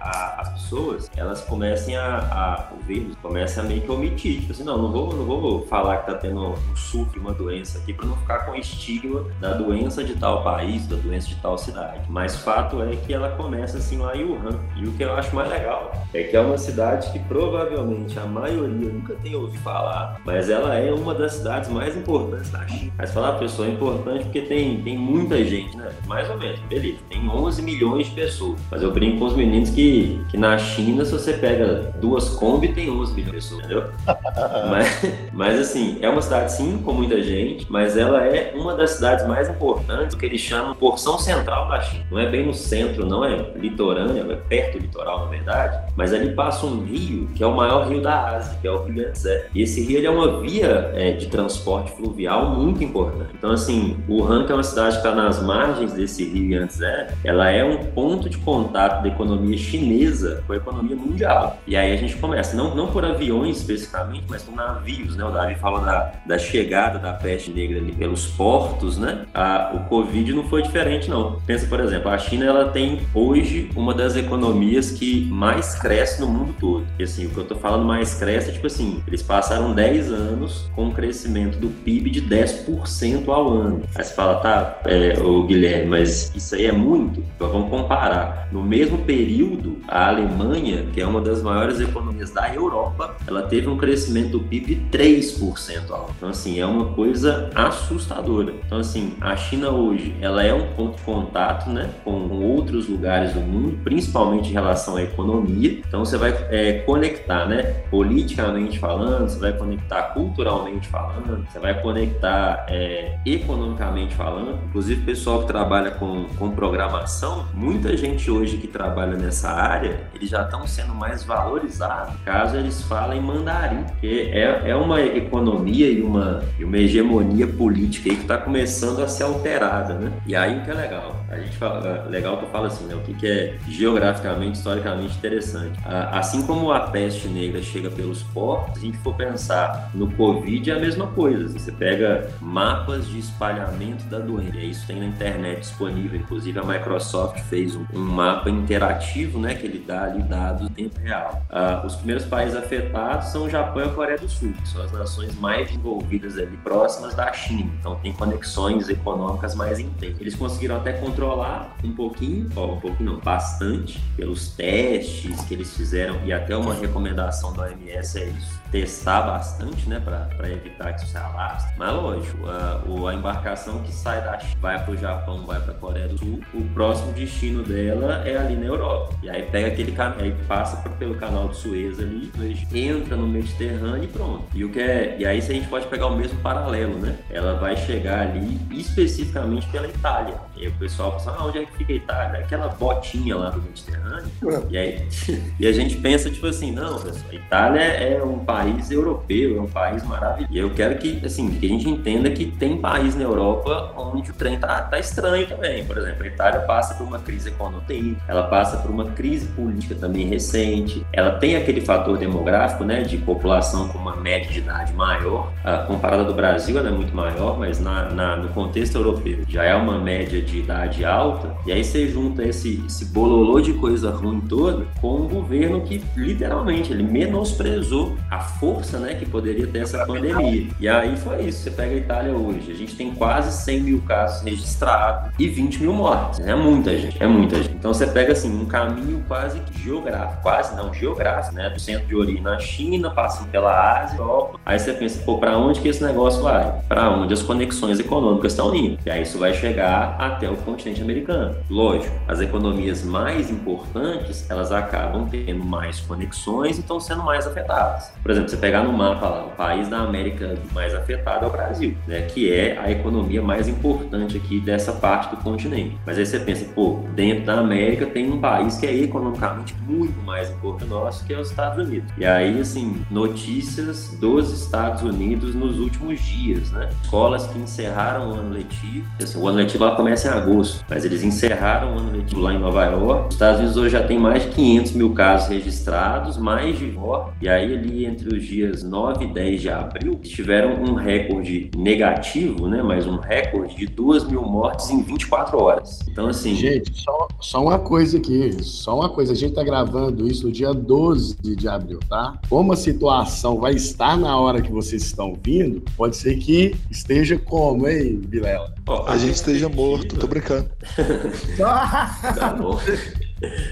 [0.00, 4.52] a- as pessoas, elas comecem a, a o vírus comecem a meio que omitir, tipo
[4.52, 7.92] assim, não, não vou, não vou falar que tá tendo um surto, uma doença aqui,
[7.92, 12.00] para não ficar com estigma da doença de tal país, da doença de tal cidade.
[12.08, 14.58] Mas fato é que ela começa assim lá em Wuhan.
[14.76, 18.26] E o que eu acho mais legal é que é uma cidade que provavelmente a
[18.26, 22.92] maioria nunca tem ouvido falar, mas ela é uma das cidades mais importantes da China.
[22.96, 25.90] Mas falar, pessoal, é importante porque tem, tem muita gente, né?
[26.06, 26.98] Mais ou menos, beleza.
[27.08, 28.60] Tem 11 milhões de pessoas.
[28.70, 32.68] Mas eu brinco com os meninos que, que na China, se você pega duas Kombi,
[32.68, 33.84] tem 11 milhões de pessoas, entendeu?
[34.68, 38.90] mas, mas assim, é uma cidade sim, com muita gente, mas ela é uma das
[38.90, 42.04] cidades mais importantes, o que eles chamam porção central da China.
[42.10, 46.12] Não é bem no centro, não é litorânea, é perto do litoral, na verdade, mas
[46.12, 49.02] ali passa um rio, que é o maior rio da Ásia, que é o Rio
[49.02, 49.44] Yangtze.
[49.54, 53.30] E esse rio ele é uma via é, de transporte fluvial muito importante.
[53.36, 56.84] Então, assim, Wuhan, que é uma cidade que está nas margens desse rio Yangtze,
[57.24, 61.58] ela é um ponto de contato da economia chinesa com a economia mundial.
[61.66, 65.24] E aí a gente começa, não, não por aviões especificamente, mas por navios, né?
[65.24, 69.26] O Davi falou da, da chegada da peste negra ali pelos portos, né?
[69.34, 71.40] A, o Covid não foi diferente, não.
[71.46, 76.28] Pensa, por exemplo, a China, ela tem hoje uma das economias que mais cresce no
[76.28, 76.86] mundo todo.
[76.98, 80.12] E assim, o que eu tô falando mais cresce é tipo assim, eles passaram 10
[80.12, 83.82] anos com um crescimento do PIB de 10% ao ano.
[83.94, 87.22] Aí você fala, tá, é, ô Guilherme, mas isso aí é muito?
[87.36, 88.48] Então vamos comparar.
[88.50, 93.68] No mesmo período, a Alemanha, que é uma das maiores economias da Europa, ela teve
[93.68, 96.08] um crescimento do PIB de 3% ao ano.
[96.16, 98.54] Então, assim, é uma coisa assustadora.
[98.66, 103.32] Então, assim, a China hoje, ela é um ponto de contato, né, com outros lugares
[103.32, 105.82] do mundo, principalmente em relação à economia.
[105.86, 111.80] Então, você vai é, conectar, né, politicamente falando, você vai conectar culturalmente falando, você vai
[111.80, 114.58] conectar é, economicamente falando.
[114.68, 117.17] Inclusive, o pessoal que trabalha com, com programação,
[117.54, 122.82] muita gente hoje que trabalha nessa área, eles já estão sendo mais valorizados caso eles
[122.82, 128.38] falem mandarim, porque é, é uma economia e uma, e uma hegemonia política que está
[128.38, 130.12] começando a ser alterada, né?
[130.26, 131.16] E aí o que é legal?
[131.30, 132.94] A gente fala, é legal que eu falo assim, né?
[132.94, 135.78] O que, que é geograficamente, historicamente interessante.
[135.84, 140.70] Assim como a peste negra chega pelos portos, se a gente for pensar no Covid,
[140.70, 141.48] é a mesma coisa.
[141.48, 146.18] Você pega mapas de espalhamento da doença, e isso tem na internet disponível.
[146.18, 147.07] Inclusive, a Microsoft
[147.48, 149.54] fez um, um mapa interativo, né?
[149.54, 151.42] Que ele dá ali dados em tempo real.
[151.50, 154.82] Ah, os primeiros países afetados são o Japão e a Coreia do Sul, que são
[154.82, 157.70] as nações mais envolvidas ali, próximas da China.
[157.80, 160.20] Então, tem conexões econômicas mais intensas.
[160.20, 166.16] Eles conseguiram até controlar um pouquinho, um pouquinho não, bastante, pelos testes que eles fizeram
[166.24, 171.10] e até uma recomendação da OMS é isso, testar bastante, né, para evitar que isso
[171.12, 171.72] se alastre.
[171.78, 175.60] Mas lógico, a, o- a embarcação que sai da China, vai para o Japão, vai
[175.60, 179.14] para a Coreia do Sul, o próximo destino dela é ali na Europa.
[179.22, 182.30] E aí pega aquele caminho, aí passa pelo canal de Suez ali,
[182.74, 184.44] entra no Mediterrâneo e pronto.
[184.54, 187.16] E o que é, e aí se a gente pode pegar o mesmo paralelo, né?
[187.30, 190.34] Ela vai chegar ali especificamente pela Itália.
[190.56, 192.40] E aí o pessoal fala, ah, onde é que fica a Itália?
[192.40, 194.30] Aquela botinha lá do Mediterrâneo.
[194.70, 195.08] E aí
[195.58, 199.60] e a gente pensa, tipo assim, não, pessoal, a Itália é um país europeu, é
[199.60, 200.52] um país maravilhoso.
[200.52, 204.30] E eu quero que, assim, que a gente entenda que tem país na Europa onde
[204.30, 205.84] o trem tá, tá estranho também.
[205.84, 207.78] Por exemplo, a Itália passa por uma crise econômica,
[208.26, 213.16] ela passa por uma crise política também recente, ela tem aquele fator demográfico, né, de
[213.18, 215.52] população com uma média de idade maior.
[215.64, 219.64] A comparada do Brasil, ela é muito maior, mas na, na- no contexto europeu já
[219.64, 221.54] é uma média de idade alta.
[221.66, 226.02] E aí você junta esse, esse bololô de coisa ruim toda com um governo que
[226.16, 230.68] literalmente ele menosprezou a força, né, que poderia ter essa pandemia.
[230.80, 231.62] E aí foi isso.
[231.62, 235.82] Você pega a Itália hoje, a gente tem quase 100 mil casos registrados e 20
[235.82, 236.40] mil mortes.
[236.40, 237.74] É muita gente, é muita gente.
[237.74, 241.70] Então você pega assim um caminho quase geográfico, quase não geográfico, né?
[241.70, 244.60] Do centro de origem na China, passando pela Ásia, Europa.
[244.64, 246.72] Aí você pensa, pô, para onde que esse negócio vai?
[246.88, 248.98] Para onde as conexões econômicas estão indo?
[249.04, 251.56] E aí isso vai chegar até o continente americano.
[251.70, 258.12] Lógico, as economias mais importantes, elas acabam tendo mais conexões e estão sendo mais afetadas.
[258.22, 261.50] Por exemplo, você pegar no mapa lá, o país da América mais afetado é o
[261.50, 262.22] Brasil, né?
[262.22, 265.96] Que é a economia mais importante aqui dessa parte do continente.
[266.04, 270.20] Mas aí você pensa, pô, dentro da América tem um país que é economicamente muito
[270.22, 272.12] mais importante nosso, que é os Estados Unidos.
[272.16, 276.88] E aí, assim, notícias dos Estados Unidos nos últimos dias, né?
[277.02, 281.04] Escolas que encerraram o ano letivo, assim, o ano letivo lá começa em agosto, mas
[281.04, 283.28] eles encerraram o ano letivo lá em Nova York.
[283.28, 287.32] Os Estados Unidos hoje já tem mais de 500 mil casos registrados, mais de morte.
[287.40, 292.68] E aí, ali entre os dias 9 e 10 de abril, tiveram um recorde negativo,
[292.68, 292.82] né?
[292.82, 296.00] Mas um recorde de 2 mil mortes em 24 horas.
[296.08, 296.47] Então, assim.
[296.54, 299.32] Gente, só, só uma coisa aqui, só uma coisa.
[299.32, 302.38] A gente tá gravando isso no dia 12 de abril, tá?
[302.48, 307.38] Como a situação vai estar na hora que vocês estão vindo, pode ser que esteja
[307.38, 308.74] como, hein, Vilela?
[308.88, 310.68] Oh, a, a gente esteja morto, tô brincando.
[311.58, 312.78] tá bom.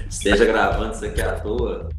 [0.09, 1.89] Esteja gravando isso aqui à toa.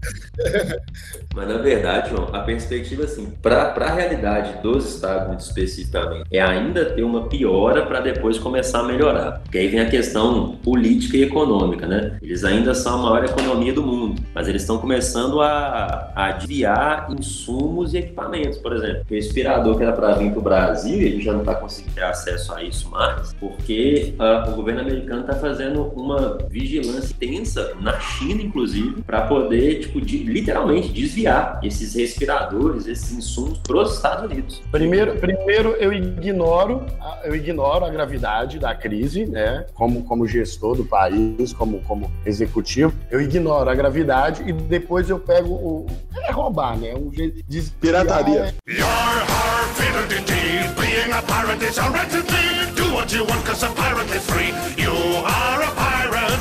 [1.34, 6.40] Mas na verdade, João, a perspectiva assim, para a realidade dos Estados Unidos especificamente, é
[6.40, 9.40] ainda ter uma piora para depois começar a melhorar.
[9.40, 12.18] Porque aí vem a questão política e econômica, né?
[12.22, 17.08] Eles ainda são a maior economia do mundo, mas eles estão começando a, a desviar
[17.10, 18.58] insumos e equipamentos.
[18.58, 21.54] Por exemplo, o respirador que era para vir para o Brasil, ele já não está
[21.54, 27.14] conseguindo ter acesso a isso mais, porque uh, o governo americano está fazendo uma vigilância
[27.14, 33.82] intensa na China, inclusive, para poder, tipo, de, literalmente desviar esses respiradores, esses insumos para
[33.82, 34.62] os Estados Unidos.
[34.70, 36.86] Primeiro, primeiro eu ignoro,
[37.24, 39.66] eu ignoro a gravidade da crise, né?
[39.74, 45.18] Como, como gestor do país, como, como executivo, eu ignoro a gravidade e depois eu
[45.18, 45.86] pego o.
[46.22, 46.94] É roubar, né?
[46.94, 47.62] Um jeito de.
[47.80, 48.54] Pirataria.
[52.76, 54.52] Do what you want, cause a pirate is free.
[54.76, 55.77] You are a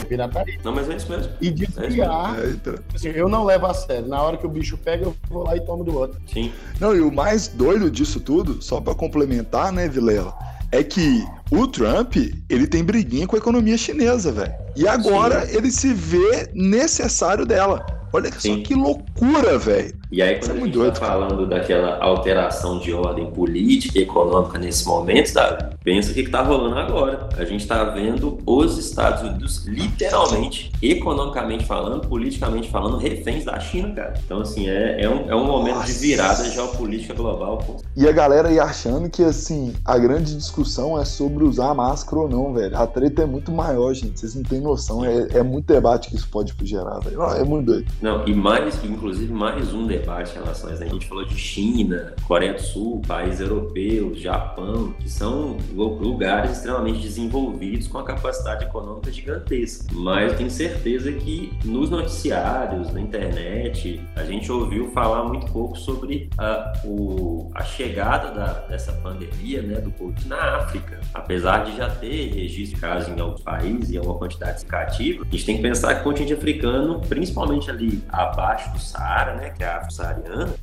[0.07, 0.59] pirataria.
[0.63, 1.31] Não, mas é isso mesmo.
[1.41, 2.39] E desviar.
[2.39, 2.75] É então.
[2.93, 4.07] assim, eu não levo a sério.
[4.07, 6.19] Na hora que o bicho pega, eu vou lá e tomo do outro.
[6.31, 6.51] Sim.
[6.79, 10.33] Não, e o mais doido disso tudo, só para complementar, né, Vilela?
[10.71, 12.15] É que o Trump,
[12.49, 14.53] ele tem briguinha com a economia chinesa, velho.
[14.75, 15.57] E agora Sim.
[15.57, 17.85] ele se vê necessário dela.
[18.11, 18.57] Olha Sim.
[18.57, 19.93] só que loucura, velho.
[20.09, 24.57] E aí, quando é a gente está falando daquela alteração de ordem política e econômica
[24.57, 27.27] nesse momento, Davi, pensa o que está rolando agora.
[27.37, 33.93] A gente está vendo os Estados Unidos, literalmente, economicamente falando, politicamente falando, reféns da China,
[33.93, 34.13] cara.
[34.23, 35.91] Então, assim, é, é, um, é um momento Nossa.
[35.91, 37.57] de virada geopolítica global.
[37.57, 37.75] Pô.
[37.93, 42.29] E a galera aí achando que, assim, a grande discussão é sobre usar máscara ou
[42.29, 42.77] não, velho.
[42.77, 44.21] A treta é muito maior, gente.
[44.21, 45.03] Vocês não têm noção.
[45.03, 47.21] É, é muito debate que isso pode gerar, velho.
[47.23, 47.91] É muito doido.
[48.01, 50.83] Não, e mais, inclusive, mais um debate em relação a isso.
[50.83, 56.99] A gente falou de China, Coreia do Sul, países europeus, Japão, que são lugares extremamente
[56.99, 59.85] desenvolvidos com a capacidade econômica gigantesca.
[59.93, 65.77] Mas eu tenho certeza que nos noticiários, na internet, a gente ouviu falar muito pouco
[65.77, 70.99] sobre a, o, a chegada da, dessa pandemia, né, do Covid na África.
[71.13, 75.31] Apesar de já ter registro de casos em alguns países e uma quantidade significativa, a
[75.31, 79.63] gente tem que pensar que o continente africano, principalmente ali abaixo do Saara, né, que
[79.63, 79.86] é a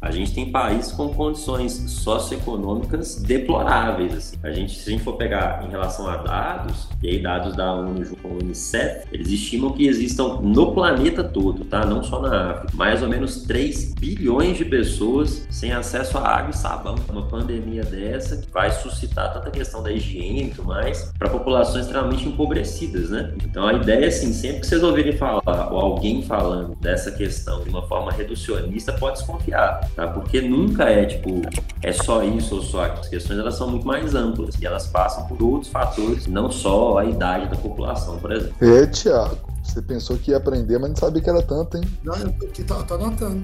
[0.00, 4.14] A gente tem países com condições socioeconômicas deploráveis.
[4.14, 4.36] Assim.
[4.42, 7.72] A gente, se a gente for pegar em relação a dados, e aí dados da
[7.72, 11.84] ONU junto com o Unicef, eles estimam que existam no planeta todo, tá?
[11.84, 16.50] Não só na África, mais ou menos 3 bilhões de pessoas sem acesso a água
[16.50, 16.94] e sabão.
[17.10, 21.84] Uma pandemia dessa que vai suscitar tanta questão da higiene e tudo mais para populações
[21.84, 23.32] extremamente empobrecidas, né?
[23.44, 27.70] Então a ideia, assim, sempre que vocês ouvirem falar ou alguém falando dessa questão de
[27.70, 30.06] uma forma reducionista, pode desconfiar, tá?
[30.08, 31.42] Porque nunca é tipo,
[31.82, 33.00] é só isso ou só aquilo.
[33.00, 36.98] As questões elas são muito mais amplas e elas passam por outros fatores, não só
[36.98, 38.54] a idade da população, por exemplo.
[38.60, 39.54] É, Tiago.
[39.62, 41.84] Você pensou que ia aprender, mas não sabia que era tanto, hein?
[42.02, 43.42] Não, eu tô aqui, tô, tô anotando.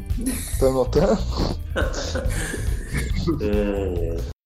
[0.58, 1.18] Tá anotando?
[3.40, 4.39] é...